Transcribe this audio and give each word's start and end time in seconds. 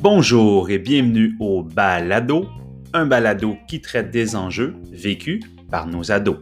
Bonjour 0.00 0.70
et 0.70 0.78
bienvenue 0.78 1.36
au 1.40 1.62
Balado, 1.62 2.46
un 2.92 3.04
balado 3.04 3.56
qui 3.68 3.80
traite 3.80 4.10
des 4.10 4.36
enjeux 4.36 4.76
vécus 4.92 5.40
par 5.70 5.86
nos 5.86 6.12
ados. 6.12 6.38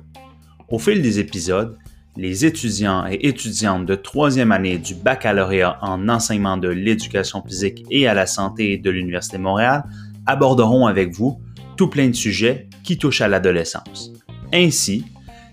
Au 0.69 0.79
fil 0.79 1.03
des 1.03 1.19
épisodes, 1.21 1.76
les 2.17 2.44
étudiants 2.44 3.06
et 3.06 3.26
étudiantes 3.26 3.87
de 3.87 3.94
troisième 3.94 4.53
année 4.53 4.79
du 4.79 4.94
baccalauréat 4.94 5.78
en 5.83 6.08
enseignement 6.08 6.56
de 6.56 6.69
l'éducation 6.69 7.42
physique 7.42 7.85
et 7.90 8.06
à 8.06 8.14
la 8.14 8.26
santé 8.26 8.78
de 8.78 8.90
l'Université 8.90 9.38
Montréal 9.38 9.85
aborderont 10.26 10.87
avec 10.87 11.12
vous 11.12 11.40
tout 11.76 11.88
plein 11.88 12.08
de 12.08 12.14
sujets 12.14 12.69
qui 12.85 12.98
touchent 12.98 13.21
à 13.21 13.28
l'adolescence. 13.28 14.12
Ainsi, 14.53 15.04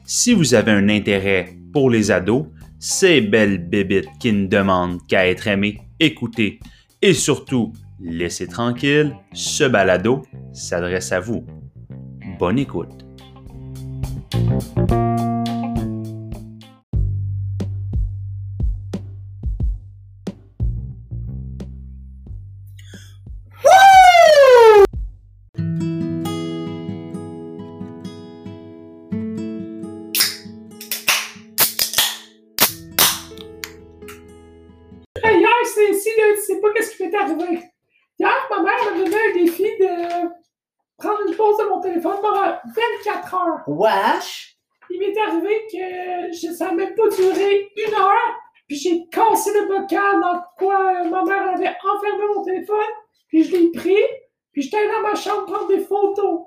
si 0.06 0.34
vous 0.34 0.54
avez 0.54 0.72
un 0.72 0.90
intérêt 0.90 1.58
pour 1.72 1.90
les 1.90 2.12
ados, 2.12 2.46
ces 2.84 3.22
belles 3.22 3.60
bébites 3.60 4.10
qui 4.20 4.34
ne 4.34 4.46
demandent 4.46 5.00
qu'à 5.08 5.26
être 5.26 5.48
aimées, 5.48 5.80
écoutées 6.02 6.60
et 7.02 7.14
surtout 7.14 7.72
laissées 8.02 8.48
tranquilles, 8.48 9.16
ce 9.32 9.64
balado 9.64 10.24
s'adresse 10.52 11.14
à 11.14 11.22
vous. 11.22 11.46
Bonne 12.38 12.60
écoute. 12.60 13.06
J'étais 54.84 54.94
dans 54.94 55.02
ma 55.02 55.16
chambre 55.16 55.46
prendre 55.46 55.68
des 55.68 55.80
photos. 55.80 56.42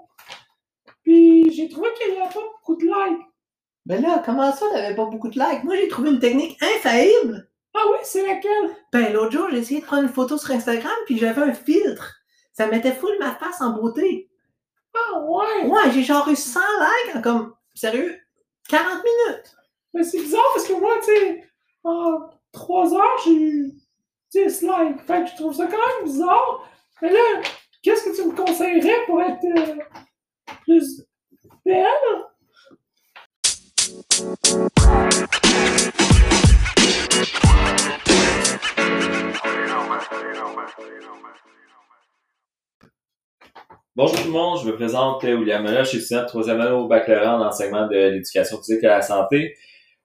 Puis 1.03 1.53
j'ai 1.53 1.69
trouvé 1.69 1.89
qu'il 1.95 2.13
n'y 2.13 2.21
avait 2.21 2.33
pas 2.33 2.41
beaucoup 2.41 2.77
de 2.77 2.85
likes. 2.85 3.27
Ben 3.85 4.03
là, 4.03 4.23
comment 4.25 4.53
ça, 4.53 4.67
t'avais 4.73 4.95
pas 4.95 5.05
beaucoup 5.05 5.29
de 5.29 5.39
likes? 5.39 5.65
Moi, 5.65 5.77
j'ai 5.77 5.89
trouvé 5.89 6.11
une 6.11 6.19
technique 6.19 6.61
infaillible. 6.63 7.49
Ah 7.75 7.85
oui, 7.93 7.99
c'est 8.03 8.27
laquelle? 8.27 8.77
Ben, 8.93 9.13
l'autre 9.13 9.33
jour, 9.33 9.49
j'ai 9.51 9.59
essayé 9.59 9.81
de 9.81 9.87
prendre 9.87 10.03
une 10.03 10.09
photo 10.09 10.39
sur 10.39 10.51
Instagram, 10.51 10.95
puis 11.05 11.19
j'avais 11.19 11.43
un 11.43 11.53
filtre. 11.53 12.15
Ça 12.53 12.67
mettait 12.67 12.93
full 12.93 13.17
ma 13.21 13.35
face 13.35 13.61
en 13.61 13.71
beauté. 13.71 14.31
Ah 14.95 15.21
ouais! 15.21 15.67
Ouais, 15.67 15.91
j'ai 15.93 16.03
genre 16.03 16.29
eu 16.29 16.37
100 16.37 16.59
likes 16.59 17.17
en 17.17 17.23
comme, 17.23 17.55
sérieux, 17.75 18.19
40 18.69 19.05
minutes. 19.05 19.57
Mais 19.93 20.03
c'est 20.03 20.19
bizarre 20.19 20.51
parce 20.55 20.67
que 20.67 20.73
moi, 20.73 20.97
tu 21.05 21.15
sais, 21.15 21.45
en 21.85 22.31
3 22.53 22.95
heures, 22.95 23.19
j'ai 23.25 23.35
eu 23.35 23.73
10 24.33 24.63
likes. 24.63 25.01
Fait 25.07 25.25
que 25.25 25.31
je 25.31 25.37
trouve 25.37 25.55
ça 25.55 25.67
quand 25.67 25.77
même 25.77 26.05
bizarre. 26.05 26.69
Mais 27.03 27.13
là, 27.13 27.43
qu'est-ce 27.87 28.03
que 28.03 28.17
tu 28.17 28.27
me 28.27 28.35
conseillerais 28.35 29.05
pour 29.07 29.23
être 29.23 29.45
euh, 29.45 29.77
plus 30.63 31.05
belle? 31.65 31.87
Bonjour 43.95 44.19
tout 44.19 44.25
le 44.25 44.31
monde, 44.33 44.59
je 44.61 44.67
me 44.67 44.75
présente 44.75 45.23
William 45.23 45.65
suis 45.85 45.99
étudiant 45.99 46.23
de 46.23 46.27
troisième 46.27 46.61
année 46.61 46.73
au 46.73 46.89
baccalauréat 46.89 47.39
en 47.39 47.47
enseignement 47.47 47.87
de 47.87 47.95
l'éducation 47.95 48.59
physique 48.59 48.83
et 48.83 48.89
la 48.89 49.01
santé. 49.01 49.55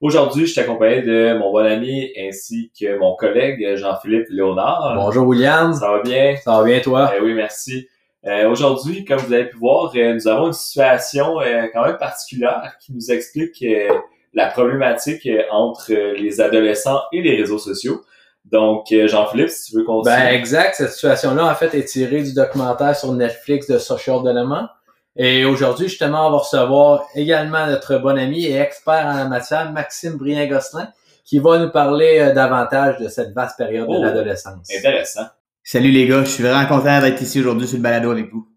Aujourd'hui, 0.01 0.47
je 0.47 0.53
suis 0.53 0.61
accompagné 0.61 1.03
de 1.03 1.37
mon 1.37 1.51
bon 1.51 1.63
ami 1.63 2.11
ainsi 2.17 2.71
que 2.79 2.97
mon 2.97 3.15
collègue 3.15 3.75
Jean-Philippe 3.75 4.29
Léonard. 4.31 4.93
Bonjour 4.95 5.27
William, 5.27 5.73
Ça 5.73 5.91
va 5.91 6.01
bien? 6.01 6.35
ça 6.43 6.57
va 6.57 6.63
bien 6.63 6.79
toi? 6.79 7.11
Eh 7.15 7.21
oui, 7.21 7.35
merci. 7.35 7.87
Euh, 8.25 8.49
Aujourd'hui, 8.49 9.05
comme 9.05 9.19
vous 9.19 9.31
avez 9.31 9.45
pu 9.45 9.57
voir, 9.57 9.91
euh, 9.95 10.15
nous 10.15 10.27
avons 10.27 10.47
une 10.47 10.53
situation 10.53 11.39
euh, 11.39 11.67
quand 11.71 11.85
même 11.85 11.97
particulière 11.97 12.73
qui 12.83 12.93
nous 12.93 13.11
explique 13.11 13.61
euh, 13.61 13.89
la 14.33 14.47
problématique 14.47 15.27
euh, 15.27 15.43
entre 15.51 15.93
les 15.93 16.41
adolescents 16.41 17.01
et 17.13 17.21
les 17.21 17.35
réseaux 17.35 17.59
sociaux. 17.59 18.01
Donc, 18.45 18.87
Jean-Philippe, 18.91 19.49
si 19.49 19.71
tu 19.71 19.77
veux 19.77 19.83
continuer. 19.83 20.15
Ben 20.15 20.33
exact, 20.33 20.73
cette 20.73 20.91
situation-là 20.93 21.45
en 21.45 21.53
fait 21.53 21.75
est 21.75 21.85
tirée 21.85 22.23
du 22.23 22.33
documentaire 22.33 22.95
sur 22.95 23.13
Netflix 23.13 23.67
de 23.67 23.77
Social 23.77 24.23
Dilemma. 24.23 24.73
Et 25.17 25.43
aujourd'hui, 25.45 25.87
justement, 25.89 26.27
on 26.27 26.31
va 26.31 26.37
recevoir 26.37 27.03
également 27.15 27.67
notre 27.67 27.97
bon 27.97 28.17
ami 28.17 28.45
et 28.45 28.57
expert 28.57 29.05
en 29.05 29.13
la 29.17 29.25
matière, 29.27 29.71
Maxime 29.71 30.17
Brien-Gosselin, 30.17 30.87
qui 31.25 31.39
va 31.39 31.57
nous 31.59 31.69
parler 31.69 32.19
euh, 32.19 32.33
davantage 32.33 32.97
de 32.99 33.07
cette 33.09 33.33
vaste 33.33 33.57
période 33.57 33.87
Oh. 33.89 33.99
de 33.99 34.05
l'adolescence. 34.05 34.67
Intéressant. 34.75 35.25
Salut 35.63 35.91
les 35.91 36.07
gars, 36.07 36.23
je 36.23 36.29
suis 36.29 36.43
vraiment 36.43 36.65
content 36.67 37.01
d'être 37.01 37.21
ici 37.21 37.39
aujourd'hui 37.39 37.67
sur 37.67 37.77
le 37.77 37.83
balado 37.83 38.11
avec 38.11 38.31
vous. 38.31 38.47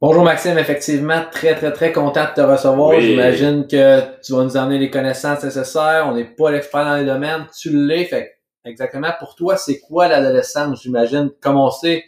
Bonjour 0.00 0.24
Maxime, 0.24 0.58
effectivement, 0.58 1.22
très 1.30 1.54
très 1.54 1.72
très 1.72 1.90
content 1.92 2.24
de 2.24 2.34
te 2.34 2.40
recevoir. 2.40 2.90
Oui. 2.90 3.00
J'imagine 3.02 3.66
que 3.66 4.00
tu 4.22 4.32
vas 4.32 4.44
nous 4.44 4.56
emmener 4.56 4.78
les 4.78 4.90
connaissances 4.90 5.42
nécessaires. 5.42 6.06
On 6.08 6.14
n'est 6.14 6.24
pas 6.24 6.50
l'expert 6.50 6.84
dans 6.84 6.96
les 6.96 7.04
domaines, 7.04 7.46
tu 7.58 7.70
l'es. 7.70 8.04
Fait 8.04 8.32
exactement, 8.64 9.10
pour 9.18 9.34
toi, 9.34 9.56
c'est 9.56 9.80
quoi 9.80 10.06
l'adolescence? 10.08 10.82
J'imagine, 10.82 11.30
comme 11.40 11.56
on 11.56 11.70
sait, 11.70 12.04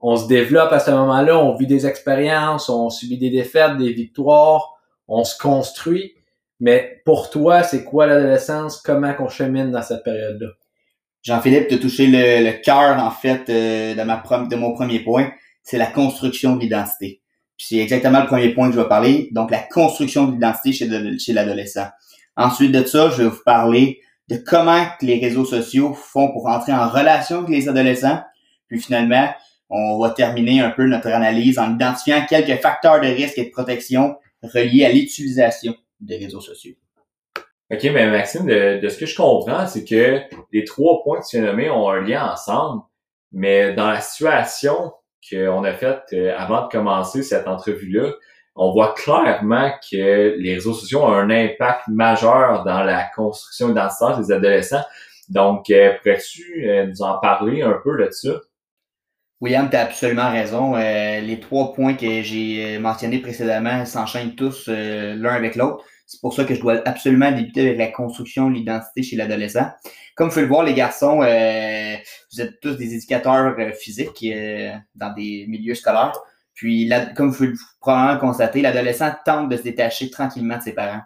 on 0.00 0.16
se 0.16 0.28
développe 0.28 0.72
à 0.72 0.78
ce 0.78 0.90
moment-là, 0.90 1.38
on 1.38 1.54
vit 1.56 1.66
des 1.66 1.86
expériences, 1.86 2.68
on 2.68 2.90
subit 2.90 3.18
des 3.18 3.30
défaites, 3.30 3.76
des 3.76 3.92
victoires, 3.92 4.74
on 5.08 5.24
se 5.24 5.36
construit. 5.36 6.14
Mais 6.60 7.02
pour 7.04 7.30
toi, 7.30 7.62
c'est 7.62 7.84
quoi 7.84 8.06
l'adolescence? 8.06 8.80
Comment 8.80 9.14
qu'on 9.14 9.28
chemine 9.28 9.70
dans 9.70 9.82
cette 9.82 10.04
période-là? 10.04 10.48
Jean-Philippe, 11.22 11.68
tu 11.68 11.74
as 11.74 11.78
touché 11.78 12.06
le, 12.06 12.44
le 12.44 12.62
cœur, 12.62 13.02
en 13.02 13.10
fait, 13.10 13.48
euh, 13.50 13.94
de, 13.94 14.02
ma 14.02 14.22
de 14.48 14.56
mon 14.56 14.72
premier 14.72 15.00
point. 15.00 15.30
C'est 15.62 15.78
la 15.78 15.86
construction 15.86 16.56
de 16.56 16.60
l'identité. 16.60 17.20
C'est 17.56 17.78
exactement 17.78 18.20
le 18.20 18.26
premier 18.26 18.50
point 18.50 18.68
que 18.68 18.74
je 18.74 18.80
vais 18.80 18.88
parler. 18.88 19.28
Donc, 19.32 19.50
la 19.50 19.58
construction 19.58 20.26
de 20.26 20.32
l'identité 20.32 20.72
chez, 20.72 21.18
chez 21.18 21.32
l'adolescent. 21.32 21.88
Ensuite 22.36 22.72
de 22.72 22.84
ça, 22.84 23.10
je 23.10 23.22
vais 23.22 23.28
vous 23.28 23.42
parler 23.44 24.00
de 24.28 24.36
comment 24.36 24.86
les 25.02 25.18
réseaux 25.18 25.44
sociaux 25.44 25.92
font 25.94 26.30
pour 26.32 26.46
entrer 26.46 26.72
en 26.72 26.88
relation 26.88 27.38
avec 27.38 27.50
les 27.50 27.68
adolescents. 27.68 28.22
Puis 28.68 28.80
finalement, 28.80 29.28
on 29.70 29.98
va 29.98 30.10
terminer 30.10 30.60
un 30.60 30.70
peu 30.70 30.86
notre 30.86 31.08
analyse 31.08 31.58
en 31.58 31.74
identifiant 31.74 32.24
quelques 32.28 32.60
facteurs 32.60 33.00
de 33.00 33.06
risque 33.06 33.38
et 33.38 33.46
de 33.46 33.50
protection 33.50 34.16
reliés 34.42 34.84
à 34.84 34.92
l'utilisation 34.92 35.74
des 36.00 36.16
réseaux 36.16 36.40
sociaux. 36.40 36.74
OK, 37.70 37.82
mais 37.84 38.10
Maxime, 38.10 38.46
de, 38.46 38.88
ce 38.88 38.96
que 38.96 39.04
je 39.04 39.14
comprends, 39.14 39.66
c'est 39.66 39.84
que 39.84 40.20
les 40.52 40.64
trois 40.64 41.02
points 41.02 41.20
que 41.20 41.26
tu 41.28 41.36
as 41.36 41.42
nommés 41.42 41.68
ont 41.68 41.90
un 41.90 42.00
lien 42.00 42.32
ensemble, 42.32 42.82
mais 43.32 43.74
dans 43.74 43.90
la 43.90 44.00
situation 44.00 44.92
qu'on 45.28 45.64
a 45.64 45.74
faite 45.74 46.04
euh, 46.14 46.34
avant 46.36 46.64
de 46.66 46.68
commencer 46.68 47.22
cette 47.22 47.46
entrevue-là, 47.46 48.12
on 48.54 48.72
voit 48.72 48.94
clairement 48.94 49.70
que 49.90 50.34
les 50.38 50.54
réseaux 50.54 50.72
sociaux 50.72 51.02
ont 51.02 51.12
un 51.12 51.30
impact 51.30 51.88
majeur 51.88 52.64
dans 52.64 52.82
la 52.82 53.04
construction 53.14 53.70
identitaire 53.70 54.18
des 54.18 54.32
adolescents. 54.32 54.84
Donc, 55.28 55.68
euh, 55.70 55.92
pourrais-tu 55.98 56.66
euh, 56.66 56.86
nous 56.86 57.02
en 57.02 57.18
parler 57.18 57.62
un 57.62 57.78
peu 57.84 58.02
de 58.02 58.10
ça? 58.10 58.30
William, 59.40 59.70
tu 59.70 59.76
as 59.76 59.82
absolument 59.82 60.30
raison. 60.30 60.74
Euh, 60.74 61.20
les 61.20 61.38
trois 61.38 61.72
points 61.72 61.94
que 61.94 62.22
j'ai 62.22 62.76
euh, 62.76 62.80
mentionnés 62.80 63.20
précédemment 63.20 63.84
s'enchaînent 63.84 64.34
tous 64.34 64.64
euh, 64.68 65.14
l'un 65.14 65.34
avec 65.34 65.54
l'autre. 65.54 65.84
C'est 66.06 66.20
pour 66.20 66.32
ça 66.34 66.44
que 66.44 66.54
je 66.54 66.60
dois 66.60 66.80
absolument 66.86 67.30
débuter 67.30 67.60
avec 67.60 67.78
la 67.78 67.88
construction 67.88 68.50
de 68.50 68.54
l'identité 68.54 69.02
chez 69.02 69.16
l'adolescent. 69.16 69.70
Comme 70.16 70.28
vous 70.28 70.32
pouvez 70.34 70.42
le 70.42 70.48
voir, 70.48 70.64
les 70.64 70.74
garçons, 70.74 71.22
euh, 71.22 71.94
vous 72.32 72.40
êtes 72.40 72.58
tous 72.60 72.76
des 72.76 72.94
éducateurs 72.94 73.54
euh, 73.58 73.72
physiques 73.72 74.24
euh, 74.24 74.72
dans 74.96 75.12
des 75.12 75.44
milieux 75.48 75.74
scolaires. 75.76 76.18
Puis, 76.54 76.90
comme 77.14 77.28
vous 77.30 77.36
pouvez 77.36 77.48
le- 77.50 77.56
probablement 77.80 78.18
constater, 78.18 78.60
l'adolescent 78.62 79.12
tente 79.24 79.48
de 79.48 79.56
se 79.56 79.62
détacher 79.62 80.10
tranquillement 80.10 80.56
de 80.56 80.62
ses 80.62 80.72
parents. 80.72 81.02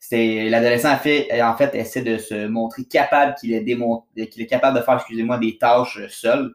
C'est 0.00 0.48
l'adolescent 0.48 0.96
fait, 0.96 1.28
en 1.42 1.54
fait 1.56 1.74
essaie 1.76 2.02
de 2.02 2.16
se 2.18 2.46
montrer 2.48 2.84
capable 2.86 3.34
qu'il 3.34 3.52
est 3.52 3.60
démon- 3.60 4.02
qu'il 4.16 4.42
est 4.42 4.46
capable 4.46 4.78
de 4.78 4.82
faire, 4.82 4.94
excusez-moi, 4.96 5.38
des 5.38 5.58
tâches 5.58 6.00
seul. 6.08 6.52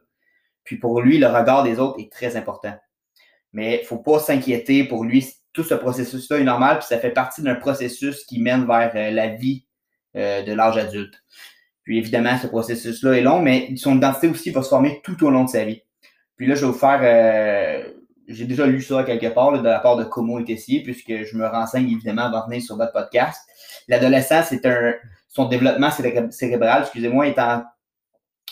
Puis 0.66 0.78
pour 0.78 1.02
lui, 1.02 1.18
le 1.18 1.28
regard 1.28 1.64
des 1.64 1.80
autres 1.80 2.00
est 2.02 2.12
très 2.12 2.36
important. 2.36 2.74
Mais 3.54 3.84
faut 3.84 4.00
pas 4.00 4.20
s'inquiéter 4.20 4.84
pour 4.84 5.06
lui. 5.06 5.26
Tout 5.54 5.64
ce 5.64 5.76
processus-là 5.76 6.40
est 6.40 6.44
normal, 6.44 6.80
puis 6.80 6.88
ça 6.90 7.00
fait 7.00 7.12
partie 7.12 7.42
d'un 7.42 7.56
processus 7.56 8.26
qui 8.26 8.42
mène 8.42 8.66
vers 8.66 8.92
euh, 8.96 9.12
la 9.12 9.28
vie 9.28 9.66
euh, 10.18 10.44
de 10.44 10.52
l'âge 10.52 10.76
adulte. 10.76 11.24
Puis 11.84 11.98
évidemment, 11.98 12.38
ce 12.42 12.48
processus-là 12.48 13.14
est 13.14 13.22
long, 13.22 13.40
mais 13.42 13.74
son 13.78 13.96
identité 13.96 14.28
aussi 14.28 14.50
va 14.52 14.64
se 14.64 14.70
former 14.70 15.00
tout 15.04 15.24
au 15.24 15.30
long 15.30 15.46
de 15.46 15.50
sa 15.50 15.64
vie. 15.64 15.84
Puis 16.36 16.48
là, 16.48 16.56
je 16.56 16.62
vais 16.66 16.72
vous 16.72 16.78
faire. 16.78 17.00
euh, 17.02 17.90
j'ai 18.28 18.46
déjà 18.46 18.66
lu 18.66 18.82
ça 18.82 19.04
quelque 19.04 19.28
part 19.28 19.54
de 19.54 19.64
la 19.64 19.80
part 19.80 19.96
de 19.98 20.04
Como 20.04 20.40
et 20.40 20.44
Tessier, 20.44 20.82
puisque 20.82 21.14
je 21.26 21.38
me 21.38 21.46
renseigne 21.48 21.90
évidemment 21.92 22.24
avant 22.24 22.40
de 22.42 22.46
venir 22.52 22.62
sur 22.64 22.76
votre 22.76 22.92
podcast. 22.92 23.40
L'adolescence, 23.88 24.48
c'est 24.50 24.66
un, 24.66 24.96
son 25.28 25.46
développement 25.46 25.92
céré- 25.92 26.32
cérébral, 26.32 26.82
excusez-moi, 26.82 27.28
est 27.28 27.38
en, 27.40 27.64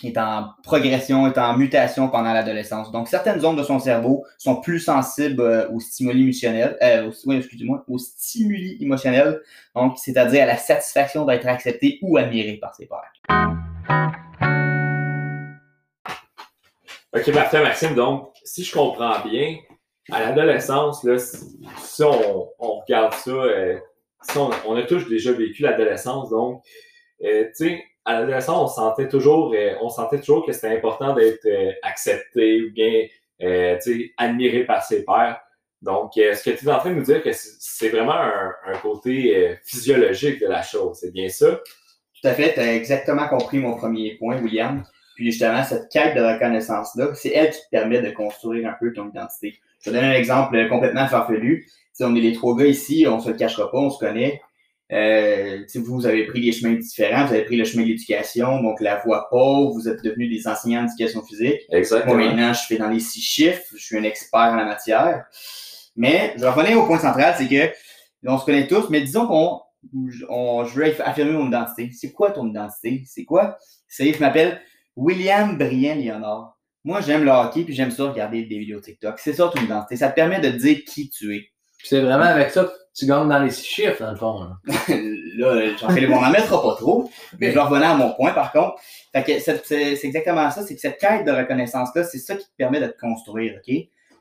est 0.07 0.17
en 0.17 0.50
progression, 0.63 1.27
est 1.27 1.38
en 1.38 1.57
mutation 1.57 2.09
pendant 2.09 2.33
l'adolescence. 2.33 2.91
Donc, 2.91 3.07
certaines 3.07 3.39
zones 3.39 3.55
de 3.55 3.63
son 3.63 3.79
cerveau 3.79 4.25
sont 4.38 4.57
plus 4.61 4.79
sensibles 4.79 5.41
euh, 5.41 5.69
aux 5.69 5.79
stimuli 5.79 6.23
émotionnels, 6.23 6.77
euh, 6.81 7.11
oui, 7.25 7.38
excusez-moi, 7.38 7.83
aux 7.88 7.97
stimuli 7.97 8.77
émotionnels, 8.81 9.41
donc 9.75 9.97
c'est-à-dire 9.97 10.44
à 10.44 10.45
la 10.45 10.57
satisfaction 10.57 11.25
d'être 11.25 11.47
accepté 11.47 12.00
ou 12.01 12.17
admiré 12.17 12.53
par 12.53 12.75
ses 12.75 12.88
pairs. 12.88 13.13
OK, 17.15 17.31
parfait, 17.31 17.61
Maxime. 17.61 17.95
Donc, 17.95 18.31
si 18.44 18.63
je 18.63 18.73
comprends 18.73 19.19
bien, 19.25 19.57
à 20.11 20.19
l'adolescence, 20.19 21.03
là, 21.03 21.17
si 21.17 22.03
on, 22.03 22.50
regarde 22.59 23.13
ça, 23.13 23.31
euh, 23.31 23.77
si 24.21 24.38
on, 24.38 24.50
on 24.65 24.75
a 24.75 24.83
tous 24.83 25.07
déjà 25.07 25.31
vécu 25.31 25.61
l'adolescence, 25.61 26.29
donc, 26.29 26.63
tu 27.21 27.29
sais, 27.53 27.83
à 28.05 28.13
l'adolescence, 28.13 28.71
on 28.71 28.73
sentait 28.73 29.07
toujours, 29.07 29.53
euh, 29.55 29.75
on 29.81 29.89
sentait 29.89 30.19
toujours 30.19 30.45
que 30.45 30.51
c'était 30.51 30.75
important 30.75 31.13
d'être 31.13 31.45
euh, 31.45 31.71
accepté 31.83 32.63
ou 32.63 32.71
bien, 32.71 33.05
euh, 33.41 33.77
admiré 34.17 34.65
par 34.65 34.83
ses 34.83 35.03
pairs. 35.05 35.39
Donc, 35.81 36.13
ce 36.15 36.50
que 36.50 36.57
tu 36.57 36.65
es 36.65 36.71
en 36.71 36.79
train 36.79 36.91
de 36.91 36.95
nous 36.95 37.03
dire 37.03 37.21
que 37.21 37.31
c'est 37.33 37.89
vraiment 37.89 38.15
un, 38.15 38.77
côté 38.81 39.57
physiologique 39.65 40.39
de 40.39 40.47
la 40.47 40.61
chose, 40.61 41.00
c'est 41.01 41.11
bien 41.11 41.27
ça? 41.27 41.59
Tout 42.21 42.29
à 42.29 42.33
fait, 42.33 42.53
tu 42.53 42.61
as 42.61 42.73
exactement 42.73 43.27
compris 43.27 43.57
mon 43.57 43.75
premier 43.75 44.15
point, 44.15 44.41
William. 44.41 44.81
Puis 45.15 45.25
justement, 45.25 45.61
cette 45.65 45.91
quête 45.91 46.15
de 46.15 46.21
reconnaissance-là, 46.21 47.13
c'est 47.15 47.31
elle 47.31 47.50
qui 47.50 47.59
te 47.59 47.69
permet 47.69 48.01
de 48.01 48.11
construire 48.11 48.69
un 48.69 48.75
peu 48.79 48.94
ton 48.94 49.09
identité. 49.09 49.59
Je 49.81 49.89
vais 49.89 49.97
donner 49.97 50.15
un 50.15 50.17
exemple 50.17 50.69
complètement 50.69 51.07
farfelu. 51.07 51.67
Si 51.91 52.03
on 52.05 52.15
est 52.15 52.21
les 52.21 52.33
trois 52.33 52.55
gars 52.55 52.65
ici, 52.65 53.05
on 53.05 53.19
se 53.19 53.31
le 53.31 53.35
cachera 53.35 53.69
pas, 53.69 53.77
on 53.77 53.89
se 53.89 54.00
connaît. 54.00 54.41
Euh, 54.91 55.59
vous, 55.75 56.06
avez 56.06 56.25
pris 56.25 56.41
des 56.41 56.51
chemins 56.51 56.74
différents, 56.74 57.25
vous 57.25 57.33
avez 57.33 57.45
pris 57.45 57.56
le 57.56 57.63
chemin 57.63 57.83
de 57.83 57.88
l'éducation, 57.88 58.62
donc 58.62 58.80
la 58.81 58.97
voie 59.00 59.27
pauvre, 59.30 59.74
vous 59.74 59.88
êtes 59.88 60.03
devenus 60.03 60.30
des 60.30 60.47
enseignants 60.47 60.83
d'éducation 60.83 61.24
physique. 61.24 61.62
Moi, 61.69 61.80
Exactement. 61.80 62.15
maintenant, 62.15 62.53
je 62.53 62.62
fais 62.68 62.77
dans 62.77 62.89
les 62.89 63.00
six 63.00 63.21
chiffres, 63.21 63.63
je 63.74 63.83
suis 63.83 63.97
un 63.97 64.03
expert 64.03 64.39
en 64.39 64.56
la 64.56 64.65
matière. 64.65 65.25
Mais 65.95 66.33
je 66.38 66.45
revenir 66.45 66.80
au 66.80 66.85
point 66.85 67.00
central, 67.00 67.35
c'est 67.38 67.47
que 67.47 67.74
on 68.25 68.38
se 68.38 68.45
connaît 68.45 68.68
tous, 68.68 68.89
mais 68.89 69.01
disons 69.01 69.27
qu'on 69.27 69.62
on, 70.30 70.65
je 70.65 70.75
veux 70.75 71.01
affirmer 71.01 71.33
mon 71.33 71.47
identité. 71.47 71.91
C'est 71.91 72.12
quoi 72.12 72.31
ton 72.31 72.47
identité? 72.47 73.03
C'est 73.06 73.25
quoi? 73.25 73.57
C'est, 73.88 74.13
je 74.13 74.19
m'appelle 74.19 74.62
William 74.95 75.57
Brian 75.57 75.95
Léonard. 75.95 76.57
Moi, 76.86 77.01
j'aime 77.01 77.24
le 77.24 77.31
hockey, 77.31 77.63
puis 77.63 77.74
j'aime 77.74 77.91
ça 77.91 78.09
regarder 78.09 78.44
des 78.45 78.59
vidéos 78.59 78.81
TikTok. 78.81 79.18
C'est 79.19 79.33
ça 79.33 79.50
ton 79.53 79.62
identité. 79.62 79.95
Ça 79.95 80.09
te 80.09 80.15
permet 80.15 80.39
de 80.39 80.50
dire 80.50 80.83
qui 80.86 81.09
tu 81.09 81.36
es. 81.36 81.52
C'est 81.83 82.01
vraiment 82.01 82.24
avec 82.24 82.51
ça 82.51 82.63
que 82.63 82.71
tu 82.95 83.06
gagnes 83.06 83.27
dans 83.27 83.39
les 83.39 83.50
six 83.50 83.65
chiffres, 83.65 84.01
dans 84.03 84.12
le 84.12 84.18
fond. 84.18 84.44
là. 84.44 84.57
là, 85.38 85.75
Jean-Philippe, 85.77 86.12
on 86.12 86.21
n'en 86.21 86.31
mettra 86.31 86.62
pas 86.62 86.75
trop. 86.75 87.09
Mais 87.39 87.50
je 87.50 87.53
vais 87.53 87.59
revenir 87.59 87.89
à 87.89 87.95
mon 87.95 88.13
point, 88.13 88.31
par 88.31 88.51
contre. 88.51 88.75
Fait 89.12 89.24
que 89.24 89.39
c'est 89.39 90.03
exactement 90.03 90.50
ça. 90.51 90.63
C'est 90.63 90.75
que 90.75 90.81
cette 90.81 91.00
quête 91.00 91.25
de 91.25 91.31
reconnaissance-là, 91.31 92.03
c'est 92.03 92.19
ça 92.19 92.35
qui 92.35 92.45
te 92.45 92.56
permet 92.57 92.80
de 92.80 92.88
te 92.88 92.97
construire, 93.00 93.56
OK? 93.56 93.75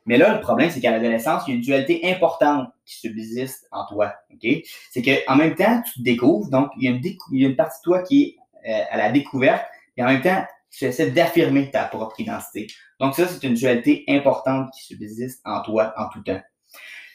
Mais 0.04 0.18
là, 0.18 0.34
le 0.34 0.40
problème, 0.40 0.68
c'est 0.70 0.80
qu'à 0.80 0.90
l'adolescence, 0.90 1.44
il 1.46 1.50
y 1.50 1.52
a 1.52 1.56
une 1.56 1.62
dualité 1.62 2.00
importante 2.04 2.68
qui 2.84 2.98
subsiste 2.98 3.68
en 3.70 3.86
toi, 3.86 4.14
OK? 4.32 4.50
C'est 4.90 5.02
qu'en 5.02 5.36
même 5.36 5.54
temps, 5.54 5.80
tu 5.82 6.00
te 6.00 6.02
découvres, 6.02 6.50
donc 6.50 6.70
il 6.76 6.84
y 6.84 6.88
a 6.88 6.90
une, 6.96 7.02
il 7.04 7.42
y 7.42 7.44
a 7.44 7.48
une 7.48 7.56
partie 7.56 7.78
de 7.80 7.84
toi 7.84 8.02
qui 8.02 8.22
est 8.22 8.36
euh, 8.68 8.84
à 8.90 8.96
la 8.96 9.12
découverte, 9.12 9.64
et 9.96 10.02
en 10.02 10.06
même 10.06 10.22
temps, 10.22 10.44
tu 10.70 10.86
essaies 10.86 11.10
d'affirmer 11.10 11.70
ta 11.70 11.84
propre 11.84 12.18
identité. 12.18 12.66
Donc 12.98 13.14
ça, 13.14 13.28
c'est 13.28 13.44
une 13.46 13.54
dualité 13.54 14.04
importante 14.08 14.70
qui 14.72 14.86
subsiste 14.86 15.40
en 15.44 15.62
toi 15.62 15.92
en 15.96 16.08
tout 16.08 16.22
temps. 16.22 16.40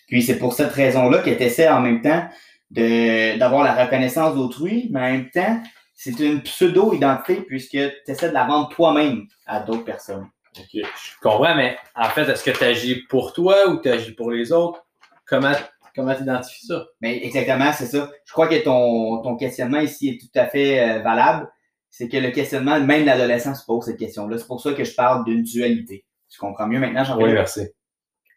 Puis 0.08 0.24
c'est 0.24 0.38
pour 0.40 0.54
cette 0.54 0.72
raison-là 0.72 1.20
que 1.20 1.30
tu 1.30 1.44
essaies 1.44 1.70
en 1.70 1.82
même 1.82 2.02
temps 2.02 2.28
de- 2.72 3.38
d'avoir 3.38 3.64
la 3.64 3.84
reconnaissance 3.86 4.36
d'autrui, 4.36 4.88
mais 4.92 5.00
en 5.00 5.12
même 5.12 5.30
temps, 5.30 5.62
c'est 5.94 6.18
une 6.20 6.42
pseudo-identité 6.42 7.36
puisque 7.42 7.72
tu 7.72 8.12
essaies 8.12 8.30
de 8.30 8.34
la 8.34 8.46
vendre 8.46 8.70
toi-même 8.70 9.26
à 9.46 9.60
d'autres 9.60 9.84
personnes. 9.86 10.28
OK. 10.58 10.66
Je 10.74 11.20
comprends, 11.22 11.56
mais 11.56 11.78
en 11.96 12.10
fait, 12.10 12.24
est-ce 12.30 12.44
que 12.44 12.58
tu 12.58 12.64
agis 12.64 13.04
pour 13.10 13.34
toi 13.34 13.70
ou 13.70 13.82
tu 13.82 13.90
agis 13.90 14.14
pour 14.14 14.32
les 14.32 14.52
autres? 14.52 14.84
Comment 15.28 15.54
comment 15.96 16.14
tu 16.16 16.22
identifies 16.24 16.66
ça? 16.68 16.86
Mais 17.02 17.24
exactement, 17.26 17.72
c'est 17.74 17.88
ça. 17.88 18.12
Je 18.26 18.32
crois 18.32 18.48
que 18.48 18.64
ton, 18.64 19.22
ton 19.24 19.36
questionnement 19.36 19.80
ici 19.80 20.10
est 20.10 20.22
tout 20.22 20.40
à 20.40 20.46
fait 20.46 20.80
euh, 20.80 21.00
valable. 21.02 21.50
C'est 21.90 22.08
que 22.08 22.18
le 22.18 22.30
questionnement, 22.30 22.80
même 22.80 23.06
l'adolescent 23.06 23.56
se 23.56 23.66
pose 23.66 23.86
cette 23.86 23.98
question-là. 23.98 24.38
C'est 24.38 24.46
pour 24.46 24.62
ça 24.62 24.74
que 24.74 24.84
je 24.84 24.94
parle 24.94 25.26
d'une 25.26 25.42
dualité. 25.42 26.06
Tu 26.30 26.38
comprends 26.40 26.68
mieux 26.68 26.80
maintenant, 26.80 27.04
jean 27.04 27.18
merci. 27.34 27.62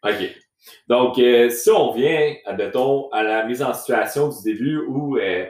OK. 0.03 0.40
Donc, 0.87 1.17
euh, 1.17 1.49
si 1.49 1.69
on 1.69 1.91
vient, 1.91 2.33
admettons, 2.45 3.09
à 3.11 3.23
la 3.23 3.45
mise 3.45 3.61
en 3.61 3.73
situation 3.73 4.29
du 4.29 4.43
début 4.43 4.79
où 4.87 5.17
euh, 5.17 5.45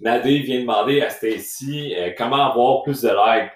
Nadé 0.00 0.40
vient 0.40 0.60
demander 0.60 1.00
à 1.00 1.10
Stacy 1.10 1.94
euh, 1.96 2.10
comment 2.16 2.50
avoir 2.50 2.82
plus 2.82 3.02
de 3.02 3.08
likes, 3.08 3.52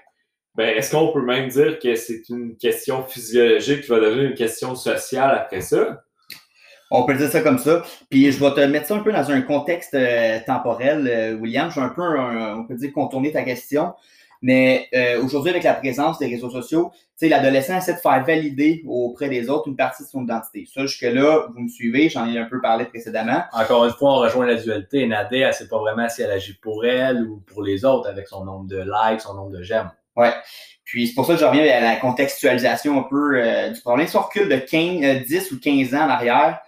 ben, 0.55 0.77
est-ce 0.77 0.93
qu'on 0.93 1.13
peut 1.13 1.23
même 1.23 1.49
dire 1.49 1.79
que 1.79 1.95
c'est 1.97 2.29
une 2.29 2.57
question 2.57 3.03
physiologique 3.03 3.83
qui 3.83 3.89
va 3.89 4.01
devenir 4.01 4.31
une 4.31 4.35
question 4.35 4.75
sociale 4.75 5.37
après 5.37 5.61
ça? 5.61 6.03
On 6.91 7.05
peut 7.05 7.15
dire 7.15 7.29
ça 7.29 7.41
comme 7.41 7.59
ça. 7.59 7.83
Puis 8.09 8.31
je 8.31 8.39
vais 8.39 8.53
te 8.53 8.61
mettre 8.61 8.87
ça 8.87 8.95
un 8.95 9.01
peu 9.01 9.11
dans 9.13 9.31
un 9.31 9.41
contexte 9.43 9.95
euh, 9.95 10.39
temporel, 10.47 11.39
William. 11.41 11.71
Je 11.71 11.81
vais 11.81 11.87
un 11.87 11.89
peu, 11.89 12.03
on 12.03 12.65
peut 12.67 12.77
dire, 12.77 12.93
contourner 12.93 13.33
ta 13.33 13.43
question. 13.43 13.95
Mais 14.45 14.89
euh, 14.95 15.25
aujourd'hui, 15.25 15.49
avec 15.49 15.63
la 15.63 15.73
présence 15.73 16.19
des 16.19 16.27
réseaux 16.27 16.51
sociaux, 16.51 16.91
tu 16.93 17.01
sais, 17.17 17.29
l'adolescent 17.31 17.79
essaie 17.79 17.95
de 17.95 17.99
faire 17.99 18.23
valider 18.27 18.83
auprès 18.87 19.31
des 19.31 19.49
autres 19.49 19.69
une 19.69 19.77
partie 19.77 20.03
de 20.03 20.09
son 20.09 20.23
identité. 20.25 20.69
Ça, 20.71 20.83
jusque-là, 20.83 21.47
vous 21.55 21.63
me 21.63 21.69
suivez, 21.69 22.11
j'en 22.11 22.31
ai 22.31 22.39
un 22.39 22.45
peu 22.45 22.61
parlé 22.61 22.85
précédemment. 22.85 23.43
Encore 23.55 23.87
une 23.87 23.93
fois, 23.93 24.13
on 24.13 24.17
rejoint 24.17 24.45
la 24.45 24.57
dualité. 24.57 25.07
Nadé, 25.07 25.39
elle 25.39 25.55
sait 25.55 25.67
pas 25.67 25.79
vraiment 25.79 26.11
si 26.11 26.21
elle 26.21 26.31
agit 26.31 26.53
pour 26.61 26.85
elle 26.85 27.23
ou 27.23 27.43
pour 27.47 27.63
les 27.63 27.87
autres 27.87 28.07
avec 28.07 28.29
son 28.29 28.45
nombre 28.45 28.67
de 28.67 28.85
likes, 28.85 29.23
son 29.23 29.33
nombre 29.33 29.53
de 29.53 29.63
j'aime. 29.63 29.91
Puis 30.85 31.09
c'est 31.09 31.15
pour 31.15 31.25
ça 31.25 31.33
que 31.33 31.41
je 31.41 31.45
reviens 31.47 31.65
à 31.75 31.81
la 31.81 31.97
contextualisation 31.97 33.01
un 33.01 33.05
peu 33.05 33.41
euh, 33.41 33.71
du 33.71 33.81
problème. 33.81 34.07
Si 34.07 34.17
on 34.19 34.21
recule 34.21 34.51
de 34.51 34.59
15, 34.59 35.05
euh, 35.05 35.21
10 35.27 35.53
ou 35.53 35.59
15 35.59 35.95
ans 35.95 36.05
en 36.05 36.11
arrière, 36.11 36.61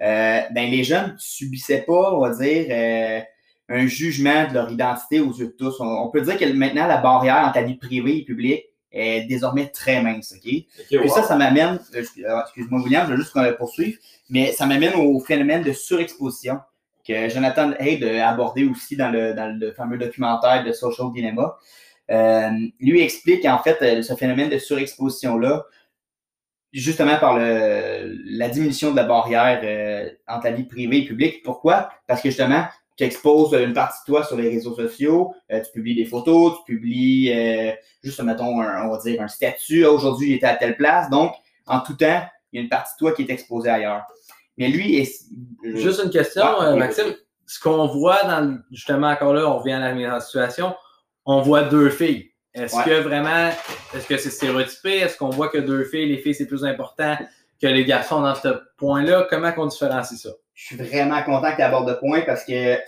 euh, 0.00 0.40
ben 0.52 0.70
les 0.70 0.84
jeunes 0.84 1.16
subissaient 1.18 1.82
pas, 1.82 2.14
on 2.14 2.20
va 2.20 2.30
dire, 2.30 2.66
euh, 2.70 3.20
un 3.68 3.86
jugement 3.86 4.46
de 4.48 4.54
leur 4.54 4.70
identité 4.70 5.20
aux 5.20 5.32
yeux 5.32 5.46
de 5.46 5.52
tous. 5.52 5.80
On, 5.80 5.86
on 5.86 6.10
peut 6.10 6.20
dire 6.20 6.38
que 6.38 6.44
maintenant, 6.52 6.86
la 6.86 6.98
barrière 6.98 7.44
entre 7.46 7.58
la 7.58 7.64
vie 7.64 7.76
privée 7.76 8.18
et 8.18 8.24
publique 8.24 8.64
est 8.92 9.26
désormais 9.26 9.68
très 9.68 10.02
mince, 10.02 10.34
OK? 10.36 10.52
Wow. 10.92 11.08
ça, 11.08 11.22
ça 11.24 11.36
m'amène, 11.36 11.80
euh, 11.94 12.02
euh, 12.18 12.40
excuse-moi 12.42 12.80
William, 12.82 13.06
je 13.06 13.12
veux 13.12 13.18
juste 13.18 13.32
qu'on 13.32 13.42
le 13.42 13.56
poursuive, 13.56 13.98
mais 14.30 14.52
ça 14.52 14.66
m'amène 14.66 14.94
au 14.94 15.18
phénomène 15.20 15.62
de 15.62 15.72
surexposition 15.72 16.60
que 17.06 17.28
Jonathan 17.28 17.72
Hay 17.78 18.02
a 18.18 18.30
abordé 18.30 18.64
aussi 18.64 18.96
dans 18.96 19.10
le, 19.10 19.34
dans 19.34 19.58
le 19.58 19.72
fameux 19.72 19.98
documentaire 19.98 20.64
de 20.64 20.72
Social 20.72 21.08
Dilemma. 21.12 21.58
Euh, 22.10 22.50
lui 22.80 23.00
explique 23.00 23.44
en 23.46 23.58
fait 23.58 24.02
ce 24.02 24.14
phénomène 24.14 24.50
de 24.50 24.58
surexposition-là, 24.58 25.64
justement 26.72 27.16
par 27.18 27.38
le, 27.38 28.16
la 28.24 28.48
diminution 28.48 28.90
de 28.90 28.96
la 28.96 29.04
barrière 29.04 29.60
euh, 29.62 30.10
entre 30.26 30.46
la 30.46 30.52
vie 30.52 30.64
privée 30.64 30.98
et 30.98 31.04
publique. 31.04 31.42
Pourquoi? 31.42 31.90
Parce 32.06 32.20
que 32.20 32.28
justement, 32.28 32.64
tu 32.96 33.04
exposes 33.04 33.52
une 33.54 33.72
partie 33.72 33.98
de 34.06 34.12
toi 34.12 34.24
sur 34.24 34.36
les 34.36 34.48
réseaux 34.48 34.74
sociaux, 34.74 35.34
euh, 35.52 35.60
tu 35.60 35.72
publies 35.72 35.96
des 35.96 36.04
photos, 36.04 36.58
tu 36.58 36.74
publies 36.74 37.32
euh, 37.32 37.72
juste, 38.02 38.22
mettons, 38.22 38.60
un, 38.60 38.86
on 38.86 38.90
va 38.92 38.98
dire 38.98 39.20
un 39.20 39.28
statut. 39.28 39.84
Ah, 39.84 39.90
Aujourd'hui, 39.90 40.32
j'étais 40.32 40.46
à 40.46 40.54
telle 40.54 40.76
place. 40.76 41.10
Donc, 41.10 41.32
en 41.66 41.80
tout 41.80 41.94
temps, 41.94 42.22
il 42.52 42.56
y 42.56 42.60
a 42.60 42.62
une 42.62 42.68
partie 42.68 42.92
de 42.94 42.98
toi 42.98 43.12
qui 43.12 43.22
est 43.22 43.30
exposée 43.30 43.70
ailleurs. 43.70 44.02
Mais 44.56 44.68
lui, 44.68 44.96
est, 44.98 45.10
Juste 45.64 46.00
une 46.04 46.10
question, 46.10 46.60
euh, 46.62 46.76
Maxime. 46.76 47.14
Ce 47.46 47.58
qu'on 47.60 47.86
voit 47.88 48.22
dans, 48.22 48.58
justement, 48.70 49.08
encore 49.08 49.34
là, 49.34 49.46
on 49.50 49.58
revient 49.58 49.72
à 49.72 49.92
la 49.92 50.20
situation, 50.20 50.74
on 51.26 51.42
voit 51.42 51.62
deux 51.64 51.90
filles. 51.90 52.30
Est-ce 52.54 52.76
Ouais. 52.76 52.84
que 52.84 53.00
vraiment, 53.00 53.50
est-ce 53.94 54.06
que 54.06 54.16
c'est 54.16 54.30
stéréotypé? 54.30 54.98
Est-ce 54.98 55.16
qu'on 55.18 55.30
voit 55.30 55.48
que 55.48 55.58
deux 55.58 55.84
filles, 55.84 56.06
les 56.06 56.18
filles, 56.18 56.34
c'est 56.36 56.46
plus 56.46 56.64
important 56.64 57.18
que 57.60 57.66
les 57.66 57.84
garçons 57.84 58.20
dans 58.22 58.34
ce 58.36 58.48
point-là? 58.76 59.26
Comment 59.28 59.52
qu'on 59.52 59.66
différencie 59.66 60.20
ça? 60.20 60.30
Je 60.54 60.66
suis 60.66 60.76
vraiment 60.76 61.22
content 61.22 61.50
que 61.52 61.56
tu 61.56 61.62
abordes 61.62 61.88
le 61.88 61.98
point 61.98 62.22
parce 62.22 62.44
que, 62.44 62.78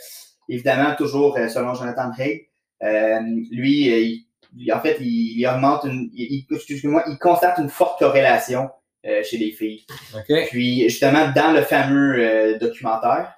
évidemment, 0.49 0.94
toujours 0.96 1.37
euh, 1.37 1.49
selon 1.49 1.75
Jonathan 1.75 2.11
Hay, 2.18 2.49
euh, 2.82 3.20
lui, 3.50 3.92
euh, 3.92 4.16
il, 4.56 4.73
en 4.73 4.80
fait, 4.80 4.96
il, 5.00 5.38
il 5.38 5.46
augmente 5.46 5.85
une, 5.85 6.08
il, 6.14 6.46
il- 6.50 6.54
excuse-moi, 6.54 7.04
il 7.08 7.18
constate 7.18 7.58
une 7.58 7.68
forte 7.68 7.99
corrélation 7.99 8.70
euh, 9.06 9.23
chez 9.23 9.38
les 9.38 9.50
filles. 9.52 9.85
OK? 10.14 10.49
Puis, 10.49 10.82
justement, 10.85 11.30
dans 11.35 11.52
le 11.52 11.62
fameux 11.62 12.16
euh, 12.18 12.58
documentaire, 12.58 13.35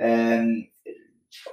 euh, 0.00 0.44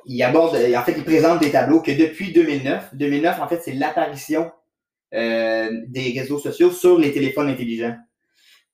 il 0.06 0.24
aborde, 0.24 0.56
en 0.56 0.82
fait, 0.84 0.94
il 0.98 1.04
présente 1.04 1.42
des 1.42 1.52
tableaux 1.52 1.82
que 1.82 1.92
depuis 1.92 2.32
2009, 2.32 2.96
2009, 2.96 3.42
en 3.42 3.48
fait, 3.48 3.62
c'est 3.64 3.74
l'apparition 3.74 4.52
euh, 5.14 5.70
des 5.88 6.18
réseaux 6.18 6.40
sociaux 6.40 6.72
sur 6.72 6.98
les 6.98 7.12
téléphones 7.12 7.50
intelligents. 7.50 7.96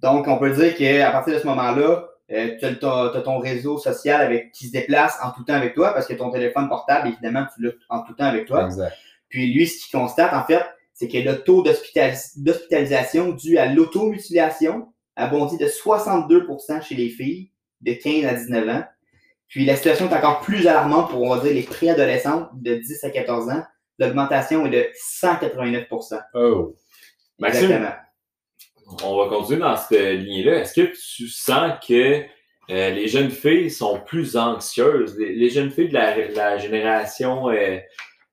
Donc, 0.01 0.27
on 0.27 0.37
peut 0.37 0.51
dire 0.51 0.75
qu'à 0.75 1.11
partir 1.11 1.33
de 1.33 1.39
ce 1.39 1.47
moment-là, 1.47 2.08
euh, 2.31 2.55
tu 2.59 2.65
as, 2.65 2.75
ton- 2.75 3.09
t'as 3.11 3.21
ton 3.21 3.39
réseau 3.39 3.77
social 3.77 4.21
avec, 4.21 4.51
qui 4.51 4.67
se 4.67 4.71
déplace 4.71 5.17
en 5.23 5.31
tout 5.31 5.43
temps 5.43 5.53
avec 5.55 5.73
toi 5.75 5.93
parce 5.93 6.07
que 6.07 6.13
ton 6.13 6.29
téléphone 6.31 6.69
portable, 6.69 7.07
évidemment, 7.09 7.45
tu 7.55 7.63
l'as 7.63 7.71
en 7.89 8.03
tout 8.03 8.13
temps 8.13 8.25
avec 8.25 8.45
toi. 8.45 8.65
Exact. 8.65 8.93
Puis 9.29 9.53
lui, 9.53 9.67
ce 9.67 9.83
qu'il 9.87 9.99
constate, 9.99 10.33
en 10.33 10.43
fait, 10.43 10.63
c'est 10.93 11.07
que 11.07 11.17
le 11.17 11.43
taux 11.43 11.63
d'hospitalis- 11.63 12.33
d'hospitalisation 12.37 13.29
dû 13.31 13.57
à 13.57 13.65
l'automutilation 13.67 14.91
a 15.15 15.27
bondi 15.27 15.57
de 15.57 15.67
62% 15.67 16.81
chez 16.81 16.95
les 16.95 17.09
filles 17.09 17.51
de 17.81 17.93
15 17.93 18.25
à 18.25 18.33
19 18.33 18.69
ans. 18.69 18.83
Puis 19.47 19.65
la 19.65 19.75
situation 19.75 20.09
est 20.09 20.13
encore 20.15 20.41
plus 20.41 20.67
alarmante 20.67 21.09
pour, 21.09 21.21
on 21.23 21.35
va 21.35 21.41
dire, 21.41 21.53
les 21.53 21.63
préadolescents 21.63 22.49
de 22.53 22.75
10 22.75 23.03
à 23.03 23.09
14 23.09 23.49
ans. 23.49 23.63
L'augmentation 23.97 24.65
est 24.65 24.69
de 24.69 24.87
189 24.93 25.87
Oh. 26.33 26.75
Maxime, 27.39 27.63
Exactement. 27.63 27.95
On 29.03 29.17
va 29.17 29.29
continuer 29.29 29.59
dans 29.59 29.75
cette 29.75 30.19
lignée-là. 30.19 30.59
Est-ce 30.59 30.73
que 30.73 30.91
tu 30.91 31.27
sens 31.27 31.73
que 31.87 32.23
euh, 32.69 32.89
les 32.91 33.07
jeunes 33.07 33.31
filles 33.31 33.71
sont 33.71 33.99
plus 33.99 34.35
anxieuses? 34.35 35.17
Les, 35.17 35.35
les 35.35 35.49
jeunes 35.49 35.71
filles 35.71 35.89
de 35.89 35.93
la, 35.93 36.27
la 36.29 36.57
génération, 36.57 37.49
euh, 37.49 37.77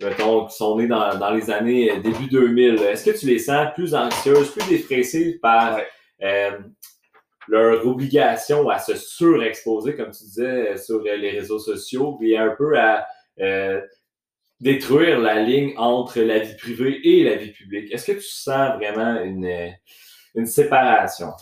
mettons, 0.01 0.47
qui 0.47 0.57
sont 0.57 0.79
nées 0.79 0.87
dans, 0.87 1.17
dans 1.19 1.31
les 1.31 1.51
années 1.51 1.91
euh, 1.91 2.01
début 2.01 2.27
2000, 2.31 2.81
est-ce 2.83 3.11
que 3.11 3.19
tu 3.19 3.27
les 3.27 3.39
sens 3.39 3.69
plus 3.75 3.95
anxieuses, 3.95 4.51
plus 4.53 4.69
dépressives 4.69 5.39
par 5.41 5.81
euh, 6.23 6.51
leur 7.49 7.87
obligation 7.87 8.69
à 8.69 8.79
se 8.79 8.97
surexposer, 8.97 9.95
comme 9.95 10.11
tu 10.11 10.25
disais, 10.25 10.77
sur 10.77 11.03
les 11.03 11.31
réseaux 11.31 11.61
sociaux, 11.61 12.17
puis 12.19 12.37
un 12.37 12.55
peu 12.57 12.77
à 12.79 13.07
détruire 14.59 15.21
la 15.21 15.43
ligne 15.43 15.75
entre 15.77 16.21
la 16.21 16.39
vie 16.39 16.57
privée 16.57 16.99
et 17.05 17.23
la 17.23 17.37
vie 17.37 17.53
publique? 17.53 17.93
Est-ce 17.93 18.11
que 18.11 18.17
tu 18.17 18.27
sens 18.27 18.75
vraiment 18.77 19.23
une, 19.23 19.71
une 20.37 20.47
séparation? 20.47 21.33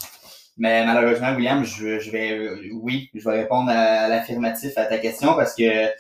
Mais 0.57 0.87
malheureusement, 0.87 1.35
William, 1.35 1.65
je, 1.65 1.99
je 1.99 2.11
vais, 2.11 2.49
oui, 2.73 3.11
je 3.15 3.29
vais 3.29 3.43
répondre 3.43 3.71
à 3.71 4.09
l'affirmatif 4.09 4.73
à 4.77 4.85
ta 4.85 4.99
question 4.99 5.35
parce 5.35 5.55
que 5.55 5.91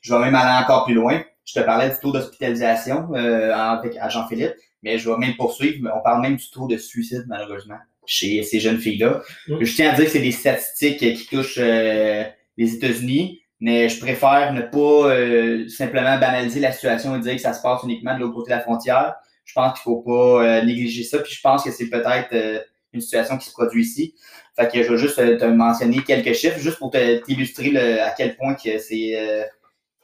je 0.00 0.14
vais 0.14 0.20
même 0.20 0.34
aller 0.34 0.64
encore 0.64 0.84
plus 0.84 0.94
loin. 0.94 1.22
Je 1.44 1.54
te 1.54 1.64
parlais 1.64 1.90
du 1.90 1.96
taux 2.00 2.12
d'hospitalisation 2.12 3.14
euh, 3.14 3.52
avec 3.54 3.96
à 3.96 4.08
Jean-Philippe, 4.08 4.54
mais 4.82 4.98
je 4.98 5.10
vais 5.10 5.16
même 5.16 5.36
poursuivre. 5.36 5.90
On 5.94 6.02
parle 6.02 6.22
même 6.22 6.36
du 6.36 6.50
taux 6.50 6.66
de 6.66 6.76
suicide, 6.76 7.24
malheureusement, 7.28 7.78
chez 8.06 8.42
ces 8.42 8.60
jeunes 8.60 8.78
filles-là. 8.78 9.20
Mm. 9.48 9.64
Je 9.64 9.74
tiens 9.74 9.90
à 9.90 9.94
dire 9.94 10.04
que 10.06 10.10
c'est 10.10 10.20
des 10.20 10.32
statistiques 10.32 10.98
qui 10.98 11.26
touchent 11.26 11.58
euh, 11.58 12.24
les 12.56 12.74
États-Unis, 12.74 13.42
mais 13.60 13.88
je 13.88 14.00
préfère 14.00 14.52
ne 14.52 14.62
pas 14.62 15.10
euh, 15.10 15.68
simplement 15.68 16.18
banaliser 16.18 16.60
la 16.60 16.72
situation 16.72 17.16
et 17.16 17.20
dire 17.20 17.34
que 17.34 17.40
ça 17.40 17.52
se 17.52 17.62
passe 17.62 17.82
uniquement 17.84 18.14
de 18.14 18.20
l'autre 18.20 18.34
côté 18.34 18.50
de 18.50 18.56
la 18.56 18.60
frontière. 18.60 19.14
Je 19.50 19.54
pense 19.54 19.72
qu'il 19.72 19.82
faut 19.82 20.00
pas 20.02 20.44
euh, 20.44 20.62
négliger 20.62 21.02
ça, 21.02 21.18
puis 21.18 21.34
je 21.34 21.40
pense 21.40 21.64
que 21.64 21.72
c'est 21.72 21.88
peut-être 21.90 22.28
euh, 22.34 22.60
une 22.92 23.00
situation 23.00 23.36
qui 23.36 23.46
se 23.46 23.52
produit 23.52 23.82
ici. 23.82 24.14
Fait 24.56 24.68
que 24.70 24.80
je 24.80 24.92
vais 24.92 24.96
juste 24.96 25.18
euh, 25.18 25.36
te 25.36 25.44
mentionner 25.44 26.04
quelques 26.04 26.34
chiffres, 26.34 26.58
juste 26.60 26.78
pour 26.78 26.92
t'illustrer 26.92 27.76
à 28.00 28.10
quel 28.16 28.36
point 28.36 28.54
que 28.54 28.78
c'est 28.78 29.18
euh, 29.18 29.42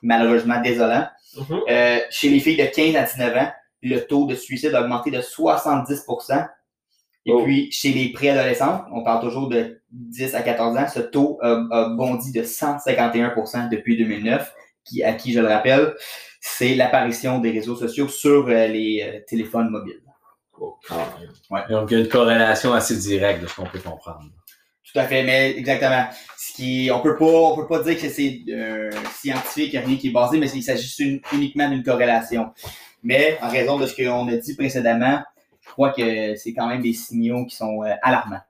malheureusement 0.03 0.61
désolant. 0.61 1.07
Mhm. 1.37 1.61
Euh, 1.71 1.99
chez 2.11 2.29
les 2.29 2.41
filles 2.41 2.57
de 2.57 2.67
15 2.67 2.97
à 2.97 3.03
19 3.05 3.37
ans, 3.37 3.53
le 3.83 4.00
taux 4.00 4.26
de 4.26 4.35
suicide 4.35 4.75
a 4.75 4.83
augmenté 4.83 5.12
de 5.12 5.21
70% 5.21 6.49
Et 7.25 7.33
Oh. 7.33 7.43
puis, 7.45 7.71
chez 7.71 7.93
les 7.93 8.11
préadolescents, 8.12 8.85
on 8.93 9.05
parle 9.05 9.21
toujours 9.21 9.49
de 9.49 9.81
10 9.93 10.35
à 10.35 10.43
14 10.43 10.76
ans, 10.76 10.88
ce 10.93 11.00
taux 11.00 11.38
a, 11.43 11.65
a 11.71 11.88
bondi 11.91 12.33
de 12.33 12.43
151% 12.43 13.69
depuis 13.69 13.97
2009, 13.97 14.53
qui, 14.85 15.05
à 15.05 15.12
qui, 15.12 15.33
je 15.33 15.41
le 15.41 15.47
rappelle, 15.49 15.95
c'est 16.49 16.75
l'apparition 16.75 17.38
des 17.38 17.50
réseaux 17.50 17.76
sociaux 17.76 18.09
sur 18.09 18.47
euh, 18.49 18.67
les 18.69 19.03
euh, 19.03 19.21
téléphones 19.26 19.69
mobiles. 19.69 20.00
Oh. 20.59 20.79
Donc, 21.69 21.91
il 21.91 21.95
y 21.95 22.00
a 22.00 22.05
une 22.05 22.09
corrélation 22.09 22.73
assez 22.73 22.97
directe 22.97 23.43
de 23.43 23.47
ce 23.47 23.57
qu'on 23.57 23.67
peut 23.67 23.81
comprendre. 23.81 24.23
Tout 24.91 24.99
à 24.99 25.05
fait, 25.05 25.23
mais 25.25 25.57
exactement. 25.57 26.07
Ce 26.38 26.55
qui, 26.55 26.88
on 26.93 27.00
peut 27.00 27.17
pas, 27.17 27.25
on 27.26 27.57
peut 27.57 27.67
pas 27.67 27.83
dire 27.83 28.00
que 28.00 28.09
c'est 28.09 28.41
euh, 28.49 28.91
scientifique, 29.21 29.75
a 29.75 29.81
rien 29.81 29.97
qui 29.97 30.09
est 30.09 30.12
basé, 30.12 30.38
mais 30.38 30.49
il 30.49 30.62
s'agit 30.62 31.21
uniquement 31.33 31.69
d'une 31.69 31.83
corrélation. 31.83 32.50
Mais 33.03 33.38
en 33.43 33.50
raison 33.50 33.79
de 33.79 33.87
ce 33.87 33.95
qu'on 33.95 34.29
a 34.29 34.37
dit 34.37 34.57
précédemment, 34.57 35.23
je 35.61 35.71
crois 35.73 35.93
que 35.93 36.37
c'est 36.37 36.55
quand 36.55 36.69
même 36.69 36.81
des 36.81 36.95
signaux 36.95 37.45
qui 37.45 37.57
sont 37.57 37.83
euh, 37.83 37.93
alarmants. 38.03 38.41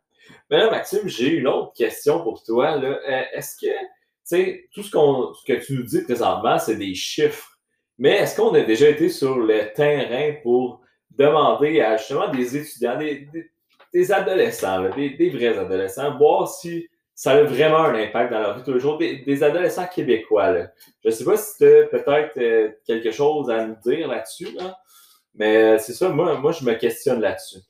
Mais 0.50 0.59
là, 0.59 0.71
Maxime, 0.71 1.09
j'ai 1.09 1.31
une 1.31 1.49
autre 1.49 1.73
question 1.73 2.23
pour 2.23 2.43
toi. 2.45 2.76
là. 2.76 2.99
Euh, 3.09 3.23
Est-ce 3.33 3.57
que, 3.57 3.67
tu 3.67 3.76
sais, 4.25 4.69
tout 4.73 4.83
ce, 4.83 4.91
qu'on, 4.91 5.33
ce 5.35 5.45
que 5.45 5.65
tu 5.65 5.73
nous 5.73 5.83
dis 5.83 6.03
présentement, 6.03 6.59
c'est 6.59 6.76
des 6.76 6.95
chiffres. 6.95 7.56
Mais 7.99 8.17
est-ce 8.17 8.37
qu'on 8.37 8.55
a 8.55 8.61
déjà 8.61 8.88
été 8.88 9.09
sur 9.09 9.38
le 9.38 9.73
terrain 9.75 10.35
pour 10.43 10.81
demander 11.11 11.81
à 11.81 11.97
justement 11.97 12.29
des 12.29 12.57
étudiants, 12.57 12.99
des, 12.99 13.29
des, 13.33 13.50
des 13.93 14.12
adolescents, 14.12 14.81
là, 14.81 14.91
des, 14.91 15.11
des 15.11 15.31
vrais 15.31 15.59
adolescents, 15.59 16.17
voir 16.19 16.49
si 16.49 16.88
ça 17.15 17.33
a 17.33 17.43
vraiment 17.43 17.79
un 17.79 17.95
impact 17.95 18.31
dans 18.33 18.41
leur 18.41 18.59
vie 18.59 18.62
tous 18.62 18.75
les 18.75 18.81
jours, 18.81 18.99
des, 18.99 19.43
adolescents 19.43 19.87
québécois. 19.87 20.50
Là. 20.50 20.67
Je 21.03 21.11
sais 21.11 21.25
pas 21.25 21.38
si 21.38 21.57
tu 21.57 21.67
as 21.67 21.85
peut-être 21.85 22.37
euh, 22.37 22.71
quelque 22.87 23.11
chose 23.11 23.49
à 23.49 23.65
nous 23.65 23.76
dire 23.83 24.09
là-dessus, 24.09 24.49
là, 24.55 24.76
mais 25.35 25.79
c'est 25.79 25.95
ça, 25.95 26.09
moi, 26.11 26.38
moi, 26.38 26.53
je 26.53 26.65
me 26.65 26.75
questionne 26.75 27.21
là-dessus. 27.21 27.61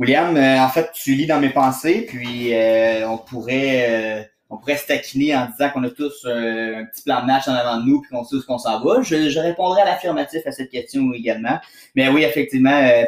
William, 0.00 0.34
euh, 0.34 0.60
en 0.60 0.68
fait, 0.70 0.90
tu 0.92 1.14
lis 1.14 1.26
dans 1.26 1.40
mes 1.40 1.50
pensées, 1.50 2.06
puis 2.08 2.54
euh, 2.54 3.06
on 3.06 3.18
pourrait 3.18 4.20
euh, 4.20 4.22
on 4.50 4.56
pourrait 4.58 4.76
se 4.76 4.86
taquiner 4.86 5.34
en 5.36 5.46
disant 5.46 5.70
qu'on 5.70 5.84
a 5.84 5.90
tous 5.90 6.24
euh, 6.26 6.78
un 6.80 6.84
petit 6.84 7.02
plan 7.02 7.20
de 7.22 7.26
match 7.26 7.46
en 7.48 7.54
avant 7.54 7.76
de 7.78 7.86
nous, 7.86 8.00
puis 8.00 8.10
qu'on 8.10 8.24
sait 8.24 8.36
où 8.36 8.42
qu'on 8.42 8.58
s'en 8.58 8.80
va. 8.84 9.00
Je, 9.02 9.28
je 9.28 9.38
répondrai 9.38 9.82
à 9.82 9.84
l'affirmatif 9.84 10.42
à 10.46 10.52
cette 10.52 10.70
question 10.70 11.12
également. 11.14 11.58
Mais 11.94 12.08
oui, 12.08 12.24
effectivement, 12.24 12.70
euh, 12.82 13.04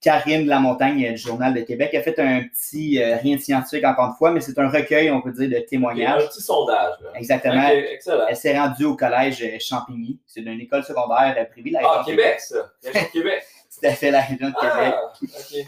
Karine 0.00 0.44
de 0.44 0.48
la 0.48 0.60
Montagne 0.60 1.04
euh, 1.06 1.10
du 1.10 1.18
Journal 1.18 1.52
de 1.52 1.60
Québec 1.60 1.92
a 1.94 2.02
fait 2.02 2.18
un 2.20 2.42
petit, 2.44 3.02
euh, 3.02 3.16
rien 3.16 3.36
de 3.36 3.40
scientifique 3.40 3.84
encore 3.84 4.06
une 4.06 4.14
fois, 4.14 4.30
mais 4.30 4.40
c'est 4.40 4.58
un 4.58 4.68
recueil, 4.68 5.10
on 5.10 5.20
peut 5.20 5.32
dire, 5.32 5.50
de 5.50 5.56
Un 5.56 5.66
témoignages. 5.68 6.26
petit 6.28 6.40
sondage. 6.40 6.94
Là. 7.02 7.10
Exactement. 7.16 7.68
Excellent. 7.68 8.24
Elle 8.28 8.36
s'est 8.36 8.58
rendue 8.58 8.84
au 8.84 8.96
collège 8.96 9.44
Champigny. 9.60 10.18
C'est 10.26 10.40
d'une 10.40 10.60
école 10.60 10.84
secondaire 10.84 11.36
privée. 11.50 11.70
La 11.70 11.80
Ah, 11.82 12.00
de 12.00 12.10
Québec, 12.10 12.40
ça. 12.40 12.70
De 12.84 12.90
Québec. 13.12 13.42
Tout 13.80 13.86
à 13.86 13.90
fait 13.90 14.10
la 14.10 14.20
région 14.22 14.48
de 14.48 14.54
Québec. 14.54 14.94
Ah, 14.96 15.12
ok. 15.14 15.66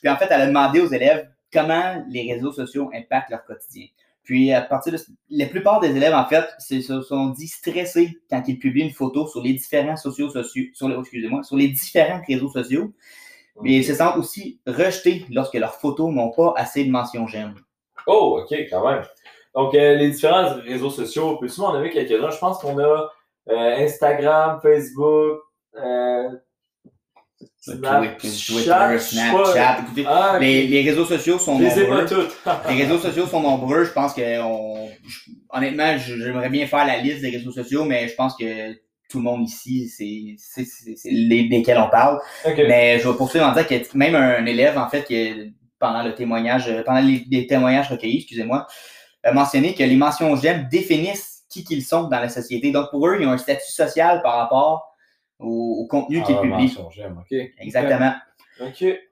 Puis 0.00 0.10
en 0.10 0.16
fait, 0.16 0.26
elle 0.30 0.40
a 0.42 0.46
demandé 0.46 0.80
aux 0.80 0.88
élèves 0.88 1.28
comment 1.52 2.02
les 2.08 2.32
réseaux 2.32 2.52
sociaux 2.52 2.90
impactent 2.94 3.30
leur 3.30 3.44
quotidien. 3.44 3.86
Puis 4.22 4.52
à 4.52 4.62
partir 4.62 4.92
de 4.92 4.98
la 5.30 5.46
plupart 5.46 5.80
des 5.80 5.96
élèves 5.96 6.14
en 6.14 6.26
fait 6.26 6.44
se 6.58 7.00
sont 7.02 7.30
dit 7.30 7.48
stressés 7.48 8.18
quand 8.30 8.42
ils 8.46 8.58
publient 8.58 8.84
une 8.84 8.92
photo 8.92 9.26
sur 9.26 9.42
les 9.42 9.52
différents 9.52 9.96
sociaux 9.96 10.28
sociaux 10.30 10.64
sur 10.74 10.88
les 10.88 10.96
excusez-moi 10.96 11.42
sur 11.42 11.56
les 11.56 11.68
différents 11.68 12.20
réseaux 12.26 12.50
sociaux. 12.50 12.92
Mais 13.60 13.76
ils 13.76 13.84
se 13.84 13.94
sentent 13.94 14.16
aussi 14.16 14.60
rejetés 14.66 15.26
lorsque 15.30 15.54
leurs 15.54 15.74
photos 15.74 16.12
n'ont 16.12 16.30
pas 16.30 16.54
assez 16.56 16.84
de 16.84 16.90
mentions 16.90 17.26
j'aime. 17.26 17.54
Oh, 18.06 18.40
ok, 18.42 18.56
quand 18.70 18.88
même. 18.88 19.02
Donc, 19.54 19.74
euh, 19.74 19.94
les 19.96 20.10
différents 20.10 20.54
réseaux 20.60 20.90
sociaux, 20.90 21.36
peux-tu 21.36 21.60
m'en 21.60 21.72
nommer 21.72 21.90
quelques-uns? 21.90 22.30
Je 22.30 22.38
pense 22.38 22.58
qu'on 22.58 22.78
a 22.78 23.10
euh, 23.48 23.76
Instagram, 23.76 24.60
Facebook, 24.62 25.40
euh, 25.76 26.30
Twitter, 28.46 28.98
Snapchat. 28.98 29.78
Écoutez, 29.84 30.04
Ah, 30.08 30.38
les, 30.40 30.66
les 30.66 30.82
réseaux 30.82 31.04
sociaux 31.04 31.38
sont 31.38 31.58
les 31.58 31.66
nombreux. 31.86 32.06
Les 32.68 32.82
réseaux 32.82 32.98
sociaux 32.98 33.26
sont 33.26 33.40
nombreux. 33.40 33.84
Je 33.84 33.90
pense 33.92 34.12
que, 34.14 34.40
on, 34.42 34.88
je- 35.06 35.30
honnêtement, 35.50 35.96
j'aimerais 35.98 36.48
bien 36.50 36.66
faire 36.66 36.84
la 36.86 36.98
liste 36.98 37.20
des 37.20 37.30
réseaux 37.30 37.52
sociaux, 37.52 37.84
mais 37.84 38.08
je 38.08 38.14
pense 38.16 38.34
que 38.36 38.72
tout 39.08 39.18
le 39.18 39.24
monde 39.24 39.44
ici, 39.48 39.88
c'est 39.88 40.34
c'est- 40.38 40.64
c'est- 40.64 40.96
c'est 40.96 41.10
les, 41.10 41.48
desquels 41.48 41.78
on 41.78 41.88
parle. 41.90 42.18
Mais 42.66 42.98
je 42.98 43.08
vais 43.08 43.16
poursuivre 43.16 43.46
en 43.46 43.52
disant 43.52 43.64
que 43.68 43.96
même 43.96 44.14
un 44.16 44.44
élève, 44.46 44.76
en 44.76 44.88
fait, 44.88 45.04
qui, 45.04 45.54
pendant 45.78 46.02
le 46.02 46.14
témoignage, 46.14 46.68
euh, 46.68 46.82
pendant 46.84 47.00
les, 47.00 47.24
les 47.30 47.46
témoignages 47.46 47.88
recueillis, 47.90 48.18
excusez-moi, 48.18 48.66
a 49.22 49.32
mentionné 49.32 49.74
que 49.74 49.84
les 49.84 49.96
mentions 49.96 50.34
j'aime 50.36 50.66
définissent 50.70 51.42
qui 51.48 51.62
qu'ils 51.64 51.84
sont 51.84 52.04
dans 52.04 52.18
la 52.18 52.28
société. 52.28 52.72
Donc, 52.72 52.90
pour 52.90 53.06
eux, 53.06 53.18
ils 53.20 53.26
ont 53.26 53.32
un 53.32 53.38
statut 53.38 53.70
social 53.70 54.20
par 54.22 54.36
rapport 54.38 54.91
au, 55.38 55.80
au 55.82 55.86
contenu 55.86 56.22
qu'ils 56.22 56.36
Ah, 56.38 56.42
publient. 56.42 56.62
mention, 56.64 56.90
j'aime, 56.90 57.18
ok. 57.18 57.36
Exactement. 57.58 58.12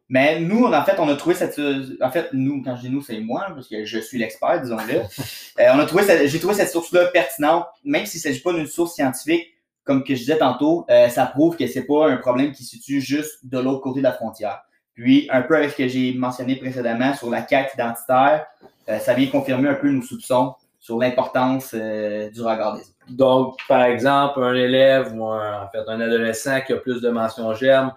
Mais 0.09 0.41
nous, 0.41 0.65
en 0.65 0.85
fait, 0.85 0.99
on 0.99 1.09
a 1.09 1.15
trouvé 1.17 1.35
cette. 1.35 1.61
En 2.03 2.11
fait, 2.11 2.29
nous, 2.33 2.63
quand 2.63 2.77
je 2.77 2.83
dis 2.83 2.91
nous, 2.91 3.01
c'est 3.03 3.19
moi, 3.21 3.47
parce 3.55 3.69
que 3.69 3.85
je 3.85 3.99
suis 3.99 4.19
l'expert, 4.19 4.61
disons-le. 4.61 5.03
Euh, 5.59 5.73
on 5.75 5.79
a 5.81 5.85
trouvé 5.85 6.05
cette- 6.05 6.27
j'ai 6.29 6.39
trouvé 6.39 6.55
cette 6.55 6.71
source-là 6.71 7.07
pertinente, 7.07 7.67
même 7.85 8.07
s'il 8.07 8.19
ne 8.19 8.23
s'agit 8.23 8.41
pas 8.41 8.53
d'une 8.55 8.67
source 8.67 8.95
scientifique, 8.95 9.47
comme 9.85 10.05
que 10.05 10.15
je 10.15 10.21
disais 10.21 10.39
tantôt, 10.39 10.87
euh, 10.89 11.09
ça 11.11 11.27
prouve 11.27 11.57
que 11.57 11.67
c'est 11.67 11.85
pas 11.85 12.09
un 12.09 12.17
problème 12.17 12.53
qui 12.53 12.65
se 12.65 12.71
situe 12.71 13.01
juste 13.03 13.41
de 13.45 13.59
l'autre 13.59 13.81
côté 13.83 13.99
de 13.99 14.05
la 14.05 14.13
frontière. 14.13 14.63
Puis, 14.95 15.29
un 15.31 15.43
peu 15.43 15.57
avec 15.57 15.71
ce 15.73 15.77
que 15.77 15.89
j'ai 15.89 16.15
mentionné 16.15 16.57
précédemment 16.57 17.13
sur 17.15 17.29
la 17.29 17.43
quête 17.43 17.73
identitaire, 17.75 18.47
euh, 18.89 18.99
ça 19.01 19.13
vient 19.13 19.27
confirmer 19.27 19.69
un 19.69 19.75
peu 19.75 19.91
nos 19.91 20.01
soupçons 20.03 20.55
sur 20.79 20.99
l'importance 20.99 21.73
euh, 21.75 22.31
du 22.31 22.41
regard 22.41 22.75
des 22.77 22.83
autres. 22.83 22.91
Donc, 23.11 23.59
par 23.67 23.83
exemple, 23.85 24.43
un 24.43 24.55
élève 24.55 25.13
ou 25.15 25.27
un, 25.27 25.65
en 25.65 25.69
fait, 25.69 25.83
un 25.89 26.01
adolescent 26.01 26.61
qui 26.61 26.73
a 26.73 26.77
plus 26.77 27.01
de 27.01 27.11
mentions 27.11 27.53
j'aime, 27.55 27.93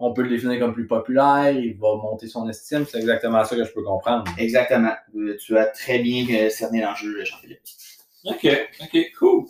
on 0.00 0.12
peut 0.12 0.22
le 0.22 0.30
définir 0.30 0.58
comme 0.58 0.74
plus 0.74 0.88
populaire, 0.88 1.52
il 1.52 1.78
va 1.78 1.94
monter 1.94 2.26
son 2.26 2.48
estime. 2.48 2.84
C'est 2.84 2.98
exactement 2.98 3.44
ça 3.44 3.54
que 3.54 3.64
je 3.64 3.72
peux 3.72 3.84
comprendre. 3.84 4.24
Exactement. 4.36 4.94
Euh, 5.16 5.36
tu 5.38 5.56
as 5.56 5.66
très 5.66 6.00
bien 6.00 6.26
euh, 6.28 6.50
cerné 6.50 6.80
l'enjeu, 6.82 7.24
Jean-Philippe. 7.24 7.60
Ok. 8.24 8.48
Ok. 8.82 8.98
Cool. 9.16 9.44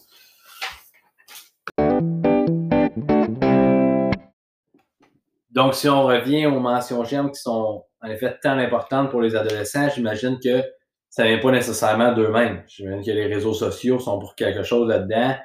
Donc, 5.51 5.75
si 5.75 5.89
on 5.89 6.05
revient 6.05 6.47
aux 6.47 6.61
mentions 6.61 7.03
j'aime 7.05 7.31
qui 7.31 7.41
sont 7.41 7.85
en 8.03 8.09
effet 8.09 8.37
tant 8.43 8.59
importantes 8.59 9.11
pour 9.11 9.23
les 9.23 9.35
adolescents, 9.35 9.89
j'imagine 9.95 10.39
que 10.39 10.63
ça 11.13 11.25
vient 11.25 11.39
pas 11.41 11.51
nécessairement 11.51 12.13
d'eux-mêmes. 12.15 12.65
J'imagine 12.67 13.05
que 13.05 13.11
les 13.11 13.27
réseaux 13.27 13.53
sociaux 13.53 13.99
sont 13.99 14.19
pour 14.19 14.35
quelque 14.35 14.63
chose 14.63 14.89
là-dedans 14.89 15.37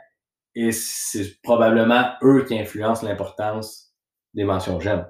et 0.56 0.72
c'est 0.72 1.42
probablement 1.42 2.06
eux 2.24 2.46
qui 2.48 2.58
influencent 2.58 3.06
l'importance 3.06 3.92
des 4.34 4.46
mentions 4.46 4.80
j'aime. 4.80 5.06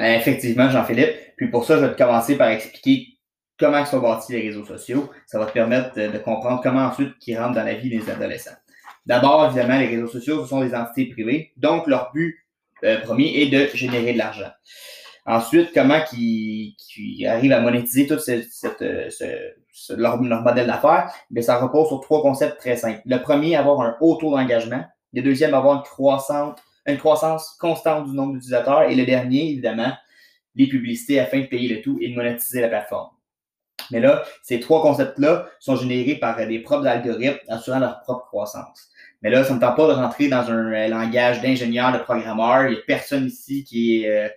Euh, 0.00 0.14
effectivement, 0.14 0.70
Jean-Philippe. 0.70 1.14
Puis 1.36 1.50
pour 1.50 1.66
ça, 1.66 1.76
je 1.76 1.84
vais 1.84 1.92
te 1.92 1.98
commencer 1.98 2.38
par 2.38 2.48
expliquer 2.48 3.18
comment 3.58 3.84
sont 3.84 3.98
bâtis 3.98 4.32
les 4.32 4.40
réseaux 4.40 4.64
sociaux. 4.64 5.10
Ça 5.26 5.38
va 5.38 5.44
te 5.44 5.52
permettre 5.52 5.94
de, 5.94 6.16
comprendre 6.16 6.62
comment 6.62 6.86
ensuite 6.86 7.12
ils 7.26 7.38
rentrent 7.38 7.56
dans 7.56 7.64
la 7.64 7.74
vie 7.74 7.90
des 7.90 8.08
adolescents. 8.08 8.56
D'abord, 9.04 9.44
évidemment, 9.44 9.78
les 9.78 9.88
réseaux 9.88 10.08
sociaux 10.08 10.42
ce 10.42 10.48
sont 10.48 10.64
des 10.64 10.74
entités 10.74 11.12
privées, 11.12 11.52
donc 11.58 11.86
leur 11.86 12.12
but 12.14 12.38
euh, 12.82 12.98
premier 13.00 13.42
est 13.42 13.50
de 13.50 13.68
générer 13.76 14.14
de 14.14 14.18
l'argent. 14.18 14.50
Ensuite, 15.26 15.70
comment 15.74 16.00
ils, 16.14 16.76
qu'ils 16.78 17.26
arrivent 17.26 17.52
à 17.52 17.60
monétiser 17.60 18.06
tout 18.06 18.18
ce, 18.18 18.42
cette, 18.50 18.80
euh, 18.80 19.10
ce- 19.10 19.61
leur, 19.90 20.20
modèle 20.20 20.66
d'affaires, 20.66 21.12
bien, 21.30 21.42
ça 21.42 21.58
repose 21.58 21.88
sur 21.88 22.00
trois 22.00 22.22
concepts 22.22 22.58
très 22.58 22.76
simples. 22.76 23.00
Le 23.04 23.18
premier, 23.18 23.56
avoir 23.56 23.80
un 23.80 23.96
haut 24.00 24.16
taux 24.16 24.30
d'engagement. 24.30 24.84
Le 25.12 25.22
deuxième, 25.22 25.54
avoir 25.54 25.76
une 25.76 26.98
croissance, 26.98 27.56
constante 27.58 28.06
du 28.08 28.16
nombre 28.16 28.34
d'utilisateurs. 28.34 28.82
Et 28.82 28.94
le 28.94 29.04
dernier, 29.04 29.50
évidemment, 29.50 29.92
les 30.54 30.68
publicités 30.68 31.20
afin 31.20 31.40
de 31.40 31.46
payer 31.46 31.74
le 31.74 31.82
tout 31.82 31.98
et 32.00 32.08
de 32.08 32.14
monétiser 32.14 32.60
la 32.60 32.68
plateforme. 32.68 33.10
Mais 33.90 34.00
là, 34.00 34.22
ces 34.42 34.60
trois 34.60 34.82
concepts-là 34.82 35.46
sont 35.60 35.76
générés 35.76 36.14
par 36.14 36.36
des 36.36 36.58
propres 36.60 36.86
algorithmes 36.86 37.38
assurant 37.48 37.78
leur 37.78 38.00
propre 38.00 38.26
croissance. 38.26 38.90
Mais 39.22 39.30
là, 39.30 39.44
ça 39.44 39.50
ne 39.50 39.56
me 39.56 39.60
tente 39.60 39.76
pas 39.76 39.88
de 39.88 39.92
rentrer 39.92 40.28
dans 40.28 40.50
un 40.50 40.72
euh, 40.72 40.88
langage 40.88 41.40
d'ingénieur, 41.42 41.92
de 41.92 41.98
programmeur. 41.98 42.66
Il 42.66 42.72
n'y 42.72 42.78
a 42.78 42.82
personne 42.86 43.26
ici 43.26 43.64
qui 43.64 44.02
est 44.02 44.08
euh, 44.08 44.28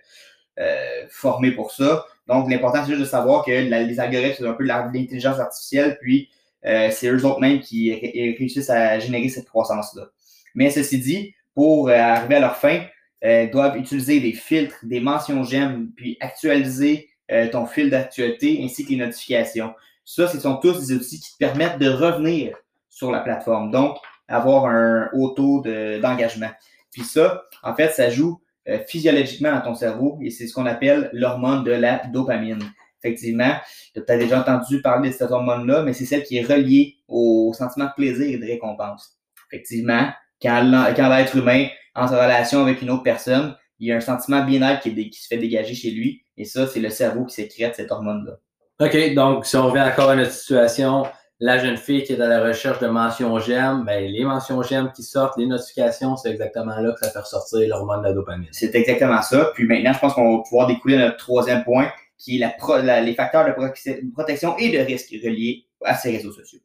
euh, 0.60 1.06
formé 1.08 1.50
pour 1.50 1.72
ça. 1.72 2.04
Donc, 2.28 2.50
l'important, 2.50 2.80
c'est 2.82 2.90
juste 2.90 3.00
de 3.00 3.06
savoir 3.06 3.44
que 3.44 3.50
les 3.50 4.00
algorithmes, 4.00 4.34
c'est 4.38 4.46
un 4.46 4.52
peu 4.54 4.64
l'intelligence 4.64 5.38
artificielle, 5.38 5.98
puis 6.00 6.28
euh, 6.64 6.90
c'est 6.90 7.08
eux 7.08 7.24
autres 7.24 7.40
mêmes 7.40 7.60
qui 7.60 7.92
ré- 7.92 8.34
réussissent 8.38 8.70
à 8.70 8.98
générer 8.98 9.28
cette 9.28 9.48
croissance-là. 9.48 10.08
Mais 10.54 10.70
ceci 10.70 10.98
dit, 10.98 11.34
pour 11.54 11.88
euh, 11.88 11.92
arriver 11.94 12.36
à 12.36 12.40
leur 12.40 12.56
fin, 12.56 12.80
euh, 13.24 13.48
doivent 13.48 13.76
utiliser 13.76 14.20
des 14.20 14.32
filtres, 14.32 14.78
des 14.82 15.00
mentions 15.00 15.44
j'aime, 15.44 15.90
puis 15.96 16.16
actualiser 16.20 17.08
euh, 17.30 17.48
ton 17.48 17.66
fil 17.66 17.90
d'actualité 17.90 18.60
ainsi 18.62 18.84
que 18.84 18.90
les 18.90 18.96
notifications. 18.96 19.72
Ça, 20.04 20.28
ce 20.28 20.38
sont 20.38 20.56
tous 20.56 20.86
des 20.86 20.94
outils 20.94 21.20
qui 21.20 21.32
te 21.32 21.38
permettent 21.38 21.78
de 21.78 21.88
revenir 21.88 22.56
sur 22.90 23.10
la 23.10 23.20
plateforme. 23.20 23.70
Donc, 23.70 23.96
avoir 24.28 24.66
un 24.66 25.08
haut 25.12 25.30
taux 25.30 25.60
de- 25.60 26.00
d'engagement. 26.00 26.50
Puis 26.92 27.02
ça, 27.02 27.44
en 27.62 27.74
fait, 27.74 27.90
ça 27.90 28.10
joue 28.10 28.40
euh, 28.68 28.78
physiologiquement 28.86 29.52
dans 29.52 29.60
ton 29.60 29.74
cerveau 29.74 30.18
et 30.22 30.30
c'est 30.30 30.46
ce 30.46 30.54
qu'on 30.54 30.66
appelle 30.66 31.10
l'hormone 31.12 31.64
de 31.64 31.72
la 31.72 32.02
dopamine. 32.12 32.62
Effectivement, 33.02 33.52
tu 33.94 34.00
as 34.00 34.02
peut-être 34.02 34.20
déjà 34.20 34.40
entendu 34.40 34.82
parler 34.82 35.10
de 35.10 35.14
cette 35.14 35.30
hormone-là, 35.30 35.82
mais 35.82 35.92
c'est 35.92 36.06
celle 36.06 36.24
qui 36.24 36.38
est 36.38 36.42
reliée 36.42 36.96
au 37.06 37.52
sentiment 37.56 37.86
de 37.86 37.92
plaisir 37.94 38.26
et 38.26 38.38
de 38.38 38.46
récompense. 38.46 39.18
Effectivement, 39.52 40.08
quand 40.42 40.62
l'être 40.62 41.36
humain 41.36 41.68
entre 41.94 42.14
en 42.14 42.16
relation 42.16 42.62
avec 42.62 42.82
une 42.82 42.90
autre 42.90 43.02
personne, 43.02 43.54
il 43.78 43.88
y 43.88 43.92
a 43.92 43.96
un 43.96 44.00
sentiment 44.00 44.44
bien-être 44.44 44.82
qui 44.82 45.12
se 45.12 45.28
fait 45.28 45.38
dégager 45.38 45.74
chez 45.74 45.90
lui 45.90 46.22
et 46.36 46.44
ça, 46.44 46.66
c'est 46.66 46.80
le 46.80 46.90
cerveau 46.90 47.24
qui 47.24 47.34
sécrète 47.34 47.76
cette 47.76 47.90
hormone-là. 47.90 48.38
OK, 48.78 49.14
donc 49.14 49.46
si 49.46 49.56
on 49.56 49.68
revient 49.68 49.82
encore 49.82 50.10
à 50.10 50.16
notre 50.16 50.32
situation, 50.32 51.06
la 51.38 51.58
jeune 51.58 51.76
fille 51.76 52.02
qui 52.02 52.14
est 52.14 52.20
à 52.20 52.28
la 52.28 52.42
recherche 52.42 52.78
de 52.80 52.86
mentions 52.86 53.38
j'aime, 53.38 53.84
ben, 53.84 54.10
les 54.10 54.24
mentions 54.24 54.62
j'aime 54.62 54.90
qui 54.92 55.02
sortent, 55.02 55.36
les 55.36 55.46
notifications, 55.46 56.16
c'est 56.16 56.30
exactement 56.30 56.78
là 56.78 56.92
que 56.92 57.04
ça 57.04 57.10
fait 57.10 57.18
ressortir 57.18 57.68
l'hormone 57.68 58.00
de 58.00 58.08
la 58.08 58.14
dopamine. 58.14 58.48
C'est 58.52 58.74
exactement 58.74 59.20
ça. 59.20 59.50
Puis 59.54 59.64
maintenant, 59.64 59.92
je 59.92 59.98
pense 59.98 60.14
qu'on 60.14 60.38
va 60.38 60.42
pouvoir 60.42 60.66
découler 60.66 60.96
notre 60.96 61.18
troisième 61.18 61.62
point, 61.62 61.90
qui 62.16 62.40
est 62.40 63.02
les 63.04 63.14
facteurs 63.14 63.44
de 63.44 63.50
prote- 63.50 64.12
protection 64.12 64.56
et 64.56 64.70
de 64.70 64.78
risque 64.78 65.10
reliés 65.10 65.66
à 65.84 65.94
ces 65.94 66.16
réseaux 66.16 66.32
sociaux. 66.32 66.60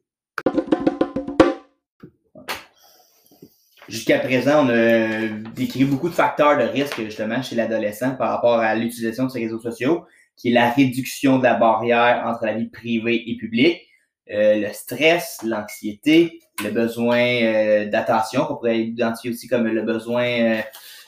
Jusqu'à 3.88 4.20
présent, 4.20 4.66
on 4.66 4.70
a 4.70 5.28
décrit 5.54 5.84
beaucoup 5.84 6.08
de 6.08 6.14
facteurs 6.14 6.56
de 6.56 6.62
risque 6.62 6.98
justement 7.02 7.42
chez 7.42 7.56
l'adolescent 7.56 8.14
par 8.16 8.30
rapport 8.30 8.58
à 8.60 8.74
l'utilisation 8.74 9.24
de 9.24 9.28
ces 9.28 9.40
réseaux 9.40 9.60
sociaux, 9.60 10.06
qui 10.34 10.48
est 10.48 10.52
la 10.52 10.70
réduction 10.70 11.38
de 11.38 11.42
la 11.42 11.54
barrière 11.54 12.22
entre 12.24 12.46
la 12.46 12.54
vie 12.54 12.70
privée 12.70 13.22
et 13.26 13.36
publique, 13.36 13.82
euh, 14.30 14.54
le 14.54 14.72
stress, 14.72 15.40
l'anxiété, 15.44 16.40
le 16.62 16.70
besoin 16.70 17.18
euh, 17.18 17.90
d'attention, 17.90 18.44
qu'on 18.44 18.54
pourrait 18.54 18.80
identifier 18.80 19.30
aussi 19.30 19.48
comme 19.48 19.66
le 19.66 19.82
besoin 19.82 20.24
euh, 20.24 20.60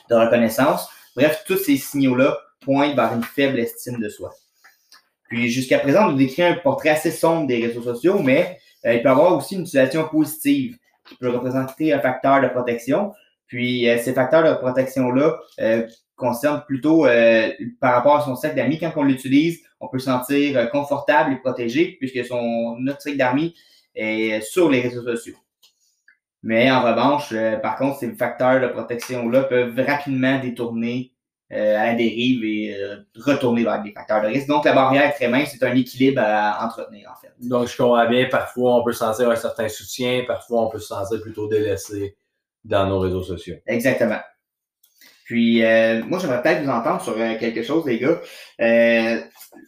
de 0.09 0.15
reconnaissance. 0.15 0.89
Bref, 1.15 1.43
tous 1.47 1.57
ces 1.57 1.77
signaux-là 1.77 2.37
pointent 2.61 2.95
vers 2.95 3.13
une 3.13 3.23
faible 3.23 3.59
estime 3.59 4.01
de 4.01 4.09
soi. 4.09 4.31
Puis 5.29 5.49
jusqu'à 5.49 5.79
présent, 5.79 6.07
on 6.07 6.11
nous 6.11 6.17
décrit 6.17 6.43
un 6.43 6.55
portrait 6.55 6.89
assez 6.89 7.11
sombre 7.11 7.47
des 7.47 7.65
réseaux 7.65 7.81
sociaux, 7.81 8.19
mais 8.19 8.59
il 8.83 9.01
peut 9.01 9.07
y 9.07 9.11
avoir 9.11 9.35
aussi 9.35 9.55
une 9.55 9.61
utilisation 9.61 10.07
positive 10.07 10.77
qui 11.07 11.15
peut 11.15 11.29
représenter 11.29 11.93
un 11.93 11.99
facteur 11.99 12.41
de 12.41 12.47
protection. 12.47 13.13
Puis 13.47 13.87
ces 14.03 14.13
facteurs 14.13 14.43
de 14.43 14.53
protection-là 14.59 15.39
concernent 16.15 16.63
plutôt 16.67 17.07
par 17.79 17.95
rapport 17.95 18.17
à 18.17 18.21
son 18.21 18.35
cercle 18.35 18.57
d'amis. 18.57 18.77
Quand 18.77 18.93
on 18.97 19.03
l'utilise, 19.03 19.61
on 19.85 19.87
peut 19.89 19.99
se 19.99 20.05
sentir 20.05 20.57
euh, 20.57 20.65
confortable 20.67 21.33
et 21.33 21.37
protégé 21.37 21.95
puisque 21.99 22.25
son 22.25 22.77
notre 22.79 23.01
cercle 23.01 23.17
d'amis 23.17 23.55
est 23.95 24.41
sur 24.41 24.69
les 24.69 24.81
réseaux 24.81 25.03
sociaux. 25.03 25.35
Mais 26.45 26.69
en 26.69 26.83
revanche, 26.83 27.29
euh, 27.33 27.57
par 27.57 27.75
contre, 27.75 27.97
ces 27.97 28.11
facteurs 28.13 28.61
de 28.61 28.67
protection-là 28.67 29.45
peuvent 29.45 29.79
rapidement 29.79 30.39
détourner 30.39 31.11
euh, 31.51 31.75
à 31.75 31.87
la 31.87 31.95
dérive 31.95 32.43
et 32.43 32.75
euh, 32.75 32.97
retourner 33.15 33.63
vers 33.63 33.81
des 33.81 33.91
facteurs 33.91 34.21
de 34.21 34.27
risque. 34.27 34.47
Donc, 34.47 34.63
la 34.63 34.73
barrière 34.73 35.05
est 35.05 35.13
très 35.13 35.27
mince, 35.27 35.49
c'est 35.51 35.65
un 35.65 35.75
équilibre 35.75 36.21
à 36.23 36.63
entretenir, 36.63 37.11
en 37.11 37.19
fait. 37.19 37.33
Donc, 37.39 37.67
je 37.67 37.75
comprends 37.75 38.07
bien, 38.07 38.27
parfois 38.29 38.75
on 38.75 38.83
peut 38.83 38.93
sentir 38.93 39.31
un 39.31 39.35
certain 39.35 39.67
soutien, 39.67 40.23
parfois 40.27 40.67
on 40.67 40.69
peut 40.69 40.77
se 40.77 40.87
sentir 40.87 41.19
plutôt 41.19 41.47
délaissé 41.47 42.15
dans 42.63 42.87
nos 42.87 42.99
réseaux 42.99 43.23
sociaux. 43.23 43.55
Exactement. 43.65 44.19
Puis, 45.25 45.65
euh, 45.65 46.03
moi, 46.05 46.19
j'aimerais 46.19 46.41
peut-être 46.41 46.61
vous 46.63 46.69
entendre 46.69 47.01
sur 47.01 47.13
euh, 47.17 47.33
quelque 47.39 47.63
chose, 47.63 47.83
les 47.87 47.97
gars. 47.99 48.21
Euh, 48.61 49.19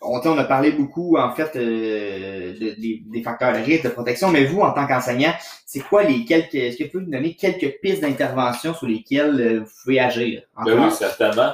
on, 0.04 0.20
on 0.24 0.38
a 0.38 0.43
parlé 0.43 0.72
beaucoup, 0.72 1.17
en 1.17 1.34
fait, 1.34 1.52
euh, 1.56 2.54
de- 2.54 2.80
des- 2.80 3.02
des 3.12 3.24
facteurs 3.24 3.54
de 3.54 3.58
risque, 3.63 3.84
de 3.86 3.89
protection, 3.89 4.30
mais 4.30 4.46
vous, 4.46 4.62
en 4.62 4.72
tant 4.72 4.86
qu'enseignant, 4.86 5.34
c'est 5.65 5.80
quoi 5.80 6.04
les 6.04 6.24
quelques... 6.26 6.54
Est-ce 6.56 6.78
que 6.78 6.84
vous 6.84 6.89
pouvez 6.91 7.06
nous 7.06 7.12
donner 7.12 7.34
quelques 7.36 7.80
pistes 7.82 8.02
d'intervention 8.04 8.74
sur 8.76 8.88
lesquelles 8.88 9.41
euh, 9.41 9.60
vous 9.62 9.72
pouvez 9.84 10.00
agir? 10.00 10.43
en 10.56 10.63
Ben 10.63 10.80
oui, 10.80 10.91
certainement. 10.91 11.54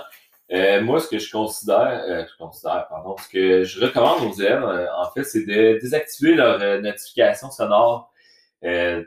Euh, 0.52 0.82
moi, 0.84 1.00
ce 1.00 1.08
que 1.08 1.18
je 1.18 1.32
considère, 1.32 2.04
euh, 2.08 2.24
je 2.30 2.38
considère, 2.44 2.86
pardon, 2.90 3.16
ce 3.18 3.30
que 3.30 3.64
je 3.64 3.80
recommande 3.80 4.22
aux 4.30 4.34
élèves, 4.34 4.64
euh, 4.64 4.86
en 5.02 5.10
fait, 5.12 5.24
c'est 5.24 5.46
de 5.46 5.80
désactiver 5.82 6.36
leur 6.36 6.62
euh, 6.62 6.82
notification 6.82 7.50
sonore 7.50 8.12
euh, 8.66 9.02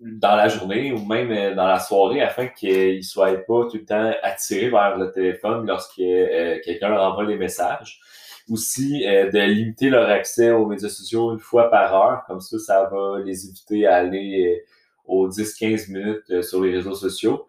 dans 0.00 0.36
la 0.36 0.48
journée 0.48 0.92
ou 0.92 1.04
même 1.04 1.30
euh, 1.30 1.54
dans 1.54 1.66
la 1.66 1.78
soirée 1.78 2.20
afin 2.20 2.48
qu'ils 2.48 2.98
ne 2.98 3.02
soient 3.02 3.32
pas 3.32 3.66
tout 3.70 3.76
le 3.76 3.84
temps 3.84 4.12
attirés 4.22 4.68
vers 4.68 4.96
le 4.98 5.10
téléphone 5.12 5.66
lorsque 5.66 5.98
euh, 6.00 6.58
quelqu'un 6.64 6.88
leur 6.88 7.12
envoie 7.12 7.26
des 7.26 7.36
messages. 7.36 8.00
Aussi, 8.50 9.06
euh, 9.06 9.30
de 9.30 9.38
limiter 9.38 9.88
leur 9.88 10.10
accès 10.10 10.50
aux 10.50 10.66
médias 10.66 10.90
sociaux 10.90 11.32
une 11.32 11.38
fois 11.38 11.70
par 11.70 11.94
heure. 11.94 12.22
Comme 12.26 12.40
ça, 12.40 12.58
ça 12.58 12.90
va 12.92 13.20
les 13.24 13.48
éviter 13.48 13.86
à 13.86 13.96
aller 13.96 14.62
aux 15.06 15.28
10-15 15.28 15.90
minutes 15.90 16.42
sur 16.42 16.62
les 16.62 16.72
réseaux 16.72 16.94
sociaux. 16.94 17.46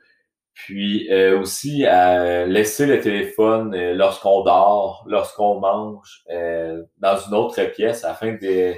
Puis 0.53 1.13
aussi 1.34 1.86
à 1.86 2.45
laisser 2.45 2.86
le 2.86 3.01
téléphone 3.01 3.75
lorsqu'on 3.91 4.41
dort, 4.43 5.03
lorsqu'on 5.05 5.60
mange, 5.60 6.23
dans 6.29 7.17
une 7.27 7.34
autre 7.34 7.62
pièce 7.73 8.05
afin 8.05 8.38
de, 8.41 8.73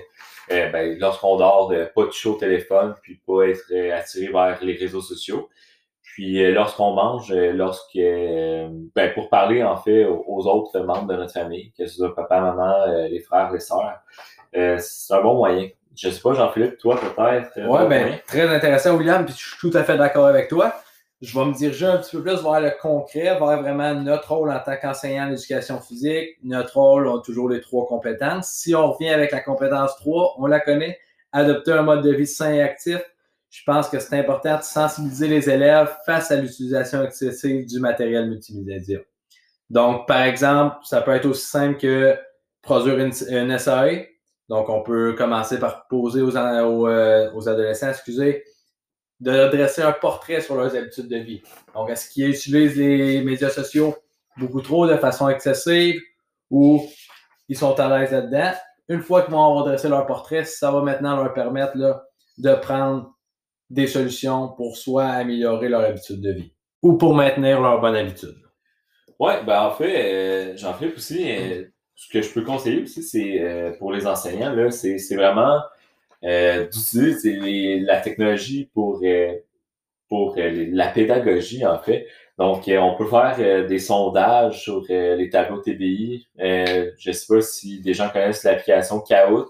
euh, 0.51 0.69
ben, 0.69 0.97
lorsqu'on 0.99 1.37
dort, 1.37 1.69
de 1.69 1.85
pas 1.85 2.05
toucher 2.05 2.29
au 2.29 2.35
téléphone, 2.35 2.95
puis 3.01 3.19
pas 3.25 3.47
être 3.47 3.65
euh, 3.71 3.97
attiré 3.97 4.31
vers 4.31 4.57
les 4.63 4.73
réseaux 4.73 5.01
sociaux. 5.01 5.49
Puis 6.01 6.43
euh, 6.43 6.51
lorsqu'on 6.51 6.93
mange, 6.93 7.31
lorsque 7.33 7.95
ben, 7.95 9.13
pour 9.13 9.29
parler 9.29 9.63
en 9.63 9.77
fait 9.77 10.05
aux, 10.05 10.47
autres 10.47 10.79
membres 10.79 11.07
de 11.07 11.15
notre 11.15 11.33
famille, 11.33 11.71
que 11.77 11.85
ce 11.85 11.97
soit 11.97 12.15
papa, 12.15 12.39
maman, 12.39 13.07
les 13.09 13.19
frères, 13.19 13.51
les 13.51 13.59
sœurs, 13.59 13.99
euh, 14.55 14.77
c'est 14.79 15.13
un 15.13 15.21
bon 15.21 15.35
moyen. 15.35 15.67
Je 15.95 16.09
sais 16.09 16.21
pas, 16.21 16.33
Jean-Philippe, 16.33 16.77
toi 16.77 16.95
peut-être. 16.95 17.55
Ouais, 17.57 17.65
bon 17.65 17.87
ben, 17.87 18.01
moyen? 18.03 18.19
très 18.27 18.47
intéressant, 18.47 18.95
William, 18.95 19.25
puis 19.25 19.33
je 19.37 19.49
suis 19.49 19.57
tout 19.59 19.75
à 19.75 19.83
fait 19.83 19.97
d'accord 19.97 20.27
avec 20.27 20.47
toi. 20.47 20.73
Je 21.21 21.37
vais 21.37 21.45
me 21.45 21.53
diriger 21.53 21.87
un 21.87 21.97
petit 21.97 22.15
peu 22.15 22.21
plus 22.21 22.43
vers 22.43 22.61
le 22.61 22.71
concret, 22.79 23.23
vers 23.23 23.61
vraiment 23.61 23.95
notre 23.95 24.31
rôle 24.33 24.51
en 24.51 24.59
tant 24.59 24.77
qu'enseignant 24.77 25.27
en 25.27 25.31
éducation 25.31 25.79
physique. 25.79 26.37
Notre 26.43 26.77
rôle, 26.77 27.07
on 27.07 27.17
a 27.17 27.21
toujours 27.23 27.49
les 27.49 27.59
trois 27.59 27.87
compétences. 27.87 28.49
Si 28.49 28.75
on 28.75 28.91
revient 28.91 29.09
avec 29.09 29.31
la 29.31 29.39
compétence 29.39 29.95
3, 29.97 30.35
on 30.37 30.45
la 30.45 30.59
connaît, 30.59 30.99
adopter 31.31 31.71
un 31.71 31.81
mode 31.81 32.03
de 32.03 32.11
vie 32.13 32.27
sain 32.27 32.53
et 32.53 32.61
actif. 32.61 32.99
Je 33.49 33.63
pense 33.65 33.89
que 33.89 33.99
c'est 33.99 34.19
important 34.19 34.57
de 34.57 34.61
sensibiliser 34.61 35.27
les 35.27 35.49
élèves 35.49 35.89
face 36.05 36.29
à 36.29 36.35
l'utilisation 36.35 37.03
excessive 37.03 37.65
du 37.65 37.79
matériel 37.79 38.29
multimédia. 38.29 38.99
Donc, 39.71 40.07
par 40.07 40.21
exemple, 40.21 40.75
ça 40.83 41.01
peut 41.01 41.11
être 41.11 41.25
aussi 41.25 41.47
simple 41.47 41.77
que 41.77 42.15
produire 42.61 42.99
une, 42.99 43.13
une 43.29 43.57
SAE. 43.57 44.05
Donc, 44.49 44.69
on 44.69 44.83
peut 44.83 45.13
commencer 45.17 45.59
par 45.59 45.87
poser 45.87 46.21
aux, 46.21 46.37
euh, 46.37 47.31
aux 47.33 47.49
adolescents, 47.49 47.89
excusez, 47.89 48.43
de 49.19 49.49
dresser 49.49 49.81
un 49.81 49.91
portrait 49.91 50.41
sur 50.41 50.55
leurs 50.55 50.75
habitudes 50.75 51.07
de 51.07 51.17
vie. 51.17 51.41
Donc, 51.73 51.89
est-ce 51.89 52.09
qu'ils 52.09 52.29
utilisent 52.29 52.77
les 52.77 53.21
médias 53.23 53.49
sociaux 53.49 53.95
beaucoup 54.37 54.61
trop 54.61 54.87
de 54.87 54.95
façon 54.97 55.29
excessive 55.29 55.99
ou 56.51 56.85
ils 57.49 57.57
sont 57.57 57.79
à 57.79 57.97
l'aise 57.97 58.11
là-dedans? 58.11 58.51
Une 58.89 59.01
fois 59.01 59.23
qu'ils 59.23 59.33
vont 59.33 59.43
avoir 59.43 59.75
leur 59.83 60.05
portrait, 60.05 60.43
ça 60.45 60.71
va 60.71 60.81
maintenant 60.81 61.21
leur 61.21 61.33
permettre 61.33 61.75
de 62.37 62.53
prendre 62.55 63.13
des 63.69 63.87
solutions 63.87 64.49
pour 64.49 64.77
soit 64.77 65.07
améliorer 65.07 65.69
leur 65.69 65.81
habitude 65.81 66.21
de 66.21 66.31
vie 66.31 66.53
ou 66.81 66.97
pour 66.97 67.13
maintenir 67.15 67.59
leur 67.61 67.81
bonne 67.81 67.95
habitude. 67.95 68.35
Ouais, 69.19 69.43
ben 69.43 69.61
en 69.63 69.71
fait, 69.71 70.53
euh, 70.53 70.57
Jean-Philippe 70.57 70.97
aussi, 70.97 71.29
euh, 71.29 71.63
ce 71.95 72.13
que 72.13 72.21
je 72.21 72.31
peux 72.31 72.43
conseiller 72.43 72.83
aussi, 72.83 73.01
c'est 73.01 73.41
euh, 73.41 73.71
pour 73.79 73.91
les 73.91 74.05
enseignants, 74.05 74.55
c'est, 74.69 75.15
vraiment 75.15 75.59
d'utiliser 76.23 77.79
la 77.79 77.99
technologie 78.01 78.69
pour, 78.73 79.01
euh, 79.03 79.33
pour 80.09 80.35
euh, 80.37 80.67
la 80.71 80.87
pédagogie, 80.87 81.65
en 81.65 81.79
fait. 81.79 82.07
Donc, 82.37 82.67
euh, 82.67 82.77
on 82.77 82.95
peut 82.95 83.07
faire 83.07 83.35
euh, 83.39 83.67
des 83.67 83.79
sondages 83.79 84.61
sur 84.61 84.83
euh, 84.89 85.15
les 85.15 85.29
tableaux 85.29 85.59
TBI. 85.59 86.27
Euh, 86.39 86.91
je 86.97 87.09
ne 87.09 87.13
sais 87.13 87.33
pas 87.33 87.41
si 87.41 87.81
des 87.81 87.93
gens 87.93 88.09
connaissent 88.09 88.43
l'application 88.43 88.99
Kahoot. 88.99 89.47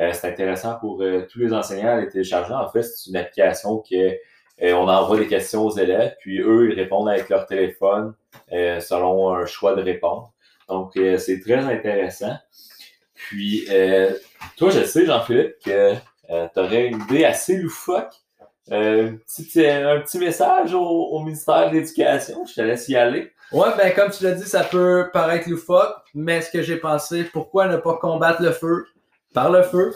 Euh, 0.00 0.10
c'est 0.12 0.28
intéressant 0.28 0.78
pour 0.80 1.02
euh, 1.02 1.26
tous 1.30 1.40
les 1.40 1.52
enseignants 1.52 1.96
à 1.96 2.00
les 2.00 2.08
télécharger. 2.08 2.54
En 2.54 2.68
fait, 2.68 2.82
c'est 2.82 3.10
une 3.10 3.16
application 3.16 3.82
que 3.88 4.16
euh, 4.62 4.72
on 4.74 4.88
envoie 4.88 5.18
des 5.18 5.26
questions 5.26 5.66
aux 5.66 5.76
élèves, 5.76 6.14
puis 6.20 6.40
eux, 6.40 6.70
ils 6.70 6.74
répondent 6.74 7.08
avec 7.08 7.28
leur 7.28 7.46
téléphone 7.46 8.14
euh, 8.52 8.80
selon 8.80 9.34
un 9.34 9.44
choix 9.44 9.74
de 9.74 9.82
réponse. 9.82 10.28
Donc, 10.68 10.96
euh, 10.96 11.18
c'est 11.18 11.40
très 11.40 11.58
intéressant. 11.58 12.34
Puis, 13.28 13.66
euh, 13.70 14.12
toi, 14.56 14.70
je 14.70 14.84
sais, 14.84 15.06
Jean-Philippe, 15.06 15.56
que 15.64 15.94
tu 16.28 16.60
aurais 16.60 16.86
une 16.86 17.02
idée 17.02 17.24
assez 17.24 17.56
loufoque. 17.56 18.12
Euh, 18.70 19.08
un, 19.10 19.16
petit, 19.16 19.66
un 19.66 20.00
petit 20.00 20.18
message 20.18 20.72
au, 20.72 21.18
ministère 21.20 21.68
de 21.70 21.74
l'Éducation. 21.74 22.44
Je 22.46 22.54
te 22.54 22.60
laisse 22.60 22.88
y 22.88 22.96
aller. 22.96 23.32
Ouais, 23.50 23.68
ben 23.76 23.92
comme 23.94 24.10
tu 24.10 24.24
l'as 24.24 24.32
dit, 24.32 24.48
ça 24.48 24.62
peut 24.64 25.10
paraître 25.12 25.48
loufoque, 25.50 25.96
mais 26.14 26.40
ce 26.40 26.50
que 26.50 26.62
j'ai 26.62 26.76
pensé, 26.76 27.24
pourquoi 27.24 27.66
ne 27.66 27.76
pas 27.76 27.96
combattre 27.96 28.40
le 28.40 28.52
feu 28.52 28.86
par 29.34 29.50
le 29.50 29.62
feu? 29.62 29.94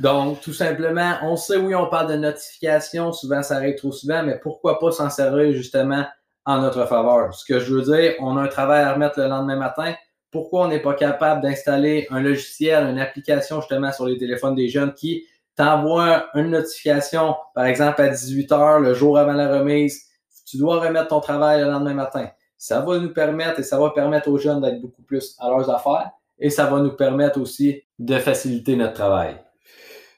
Donc, 0.00 0.40
tout 0.42 0.52
simplement, 0.52 1.14
on 1.22 1.36
sait, 1.36 1.56
oui, 1.56 1.74
on 1.74 1.86
parle 1.86 2.10
de 2.10 2.16
notification, 2.16 3.12
souvent 3.12 3.42
ça 3.42 3.56
arrive 3.56 3.76
trop 3.76 3.92
souvent, 3.92 4.22
mais 4.22 4.38
pourquoi 4.38 4.78
pas 4.78 4.90
s'en 4.90 5.10
servir 5.10 5.52
justement 5.52 6.04
en 6.44 6.60
notre 6.60 6.84
faveur? 6.86 7.32
Ce 7.34 7.44
que 7.44 7.60
je 7.60 7.72
veux 7.72 7.82
dire, 7.82 8.14
on 8.20 8.36
a 8.36 8.42
un 8.42 8.48
travail 8.48 8.82
à 8.82 8.92
remettre 8.92 9.18
le 9.18 9.28
lendemain 9.28 9.56
matin. 9.56 9.94
Pourquoi 10.30 10.66
on 10.66 10.68
n'est 10.68 10.82
pas 10.82 10.94
capable 10.94 11.42
d'installer 11.42 12.06
un 12.10 12.20
logiciel, 12.20 12.84
une 12.84 12.98
application 12.98 13.60
justement 13.60 13.92
sur 13.92 14.06
les 14.06 14.18
téléphones 14.18 14.54
des 14.54 14.68
jeunes 14.68 14.92
qui 14.94 15.24
t'envoie 15.56 16.28
une 16.34 16.50
notification, 16.50 17.34
par 17.54 17.66
exemple 17.66 18.00
à 18.02 18.08
18 18.08 18.52
heures, 18.52 18.80
le 18.80 18.94
jour 18.94 19.18
avant 19.18 19.32
la 19.32 19.58
remise, 19.58 20.06
tu 20.46 20.56
dois 20.56 20.80
remettre 20.80 21.08
ton 21.08 21.20
travail 21.20 21.60
le 21.60 21.70
lendemain 21.70 21.94
matin. 21.94 22.28
Ça 22.56 22.80
va 22.80 22.98
nous 22.98 23.12
permettre 23.12 23.60
et 23.60 23.62
ça 23.62 23.78
va 23.78 23.90
permettre 23.90 24.28
aux 24.28 24.38
jeunes 24.38 24.60
d'être 24.60 24.80
beaucoup 24.80 25.02
plus 25.02 25.36
à 25.38 25.48
leurs 25.48 25.68
affaires 25.70 26.10
et 26.38 26.50
ça 26.50 26.66
va 26.66 26.80
nous 26.80 26.92
permettre 26.92 27.40
aussi 27.40 27.82
de 27.98 28.18
faciliter 28.18 28.76
notre 28.76 28.94
travail. 28.94 29.36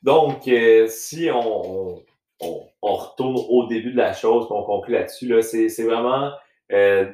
Donc, 0.03 0.49
euh, 0.49 0.87
si 0.89 1.29
on, 1.33 2.03
retourne 2.83 3.37
au 3.49 3.67
début 3.67 3.93
de 3.93 3.99
la 3.99 4.15
chose, 4.15 4.49
qu'on 4.49 4.63
conclut 4.63 4.95
là-dessus, 4.95 5.29
là, 5.29 5.43
c'est, 5.43 5.69
c'est 5.69 5.85
vraiment 5.85 6.31
euh, 6.73 7.07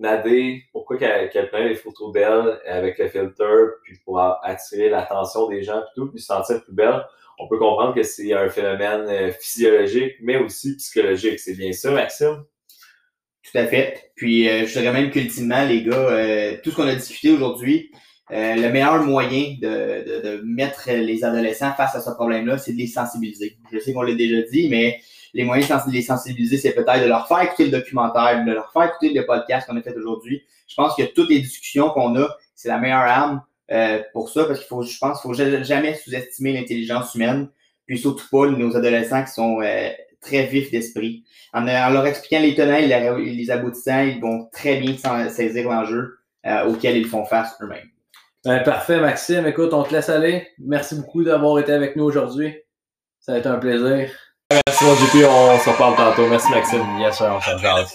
Nadé, 0.00 0.64
pourquoi 0.72 0.96
qu'elle, 0.96 1.48
prenait 1.50 1.68
les 1.68 1.74
photos 1.74 2.12
d'elle 2.12 2.58
avec 2.66 2.98
le 2.98 3.08
filter, 3.08 3.66
puis 3.82 3.98
pour 4.04 4.20
attirer 4.20 4.88
l'attention 4.88 5.48
des 5.48 5.62
gens, 5.62 5.82
plutôt, 5.92 6.10
puis 6.10 6.20
se 6.20 6.26
sentir 6.26 6.64
plus 6.64 6.72
belle? 6.72 7.04
On 7.38 7.48
peut 7.48 7.58
comprendre 7.58 7.94
que 7.94 8.02
c'est 8.02 8.32
un 8.34 8.48
phénomène 8.48 9.06
euh, 9.08 9.32
physiologique, 9.32 10.14
mais 10.20 10.36
aussi 10.36 10.76
psychologique. 10.76 11.38
C'est 11.38 11.54
bien 11.54 11.72
ça, 11.72 11.90
Maxime? 11.90 12.44
Tout 13.42 13.58
à 13.58 13.66
fait. 13.66 14.12
Puis 14.14 14.48
euh, 14.48 14.66
je 14.66 14.78
dirais 14.78 14.92
même 14.92 15.10
qu'ultimement, 15.10 15.64
les 15.64 15.82
gars, 15.82 15.96
euh, 15.96 16.56
tout 16.62 16.70
ce 16.70 16.76
qu'on 16.76 16.86
a 16.86 16.94
discuté 16.94 17.32
aujourd'hui, 17.32 17.90
le 18.32 18.68
meilleur 18.68 19.02
moyen 19.02 19.56
de, 19.60 20.04
de, 20.04 20.20
de, 20.20 20.42
mettre 20.44 20.88
les 20.88 21.24
adolescents 21.24 21.72
face 21.72 21.96
à 21.96 22.00
ce 22.00 22.10
problème-là, 22.10 22.58
c'est 22.58 22.72
de 22.72 22.78
les 22.78 22.86
sensibiliser. 22.86 23.56
Je 23.72 23.78
sais 23.80 23.92
qu'on 23.92 24.02
l'a 24.02 24.14
déjà 24.14 24.40
dit, 24.42 24.68
mais 24.68 25.00
les 25.34 25.44
moyens 25.44 25.68
de 25.86 25.92
les 25.92 26.02
sensibiliser, 26.02 26.58
c'est 26.58 26.74
peut-être 26.74 27.02
de 27.02 27.08
leur 27.08 27.28
faire 27.28 27.42
écouter 27.42 27.66
le 27.66 27.70
documentaire, 27.70 28.44
de 28.44 28.52
leur 28.52 28.72
faire 28.72 28.84
écouter 28.84 29.12
le 29.12 29.24
podcast 29.26 29.68
qu'on 29.68 29.76
a 29.76 29.82
fait 29.82 29.96
aujourd'hui. 29.96 30.42
Je 30.68 30.74
pense 30.74 30.94
que 30.96 31.02
toutes 31.14 31.30
les 31.30 31.40
discussions 31.40 31.90
qu'on 31.90 32.16
a, 32.16 32.28
c'est 32.54 32.68
la 32.68 32.78
meilleure 32.78 33.00
arme 33.00 33.42
euh, 33.70 34.00
pour 34.12 34.28
ça, 34.28 34.44
parce 34.44 34.58
qu'il 34.58 34.68
faut, 34.68 34.82
je 34.82 34.98
pense, 34.98 35.22
faut 35.22 35.34
jamais 35.34 35.94
sous-estimer 35.94 36.52
l'intelligence 36.52 37.14
humaine, 37.14 37.48
puis 37.86 37.98
surtout 37.98 38.26
pas 38.30 38.48
nos 38.48 38.76
adolescents 38.76 39.24
qui 39.24 39.32
sont 39.32 39.60
euh, 39.62 39.90
très 40.20 40.46
vifs 40.46 40.70
d'esprit. 40.70 41.24
En, 41.52 41.66
en, 41.66 41.90
leur 41.90 42.06
expliquant 42.06 42.40
les 42.40 42.54
tenants 42.54 42.76
et 42.76 43.34
les 43.34 43.50
aboutissants, 43.50 44.02
ils 44.02 44.20
vont 44.20 44.48
très 44.52 44.80
bien 44.80 44.96
saisir 45.28 45.68
l'enjeu 45.68 46.18
euh, 46.46 46.66
auquel 46.66 46.96
ils 46.96 47.06
font 47.06 47.24
face 47.24 47.56
eux-mêmes. 47.60 47.88
Ben, 48.44 48.62
parfait, 48.62 48.98
Maxime. 48.98 49.46
Écoute, 49.46 49.74
on 49.74 49.82
te 49.82 49.92
laisse 49.92 50.08
aller. 50.08 50.48
Merci 50.58 50.94
beaucoup 50.94 51.22
d'avoir 51.22 51.58
été 51.58 51.72
avec 51.72 51.94
nous 51.96 52.04
aujourd'hui. 52.04 52.54
Ça 53.18 53.34
a 53.34 53.38
été 53.38 53.48
un 53.48 53.58
plaisir. 53.58 54.10
Merci, 54.50 54.84
mon 54.84 54.94
JP. 54.94 55.24
On 55.28 55.58
se 55.58 55.70
reparle 55.70 55.96
tantôt. 55.96 56.26
Merci, 56.26 56.50
Maxime. 56.50 56.98
Yes, 56.98 57.18
sir. 57.18 57.30
On 57.32 57.40
se 57.40 57.50
reparle. 57.50 57.86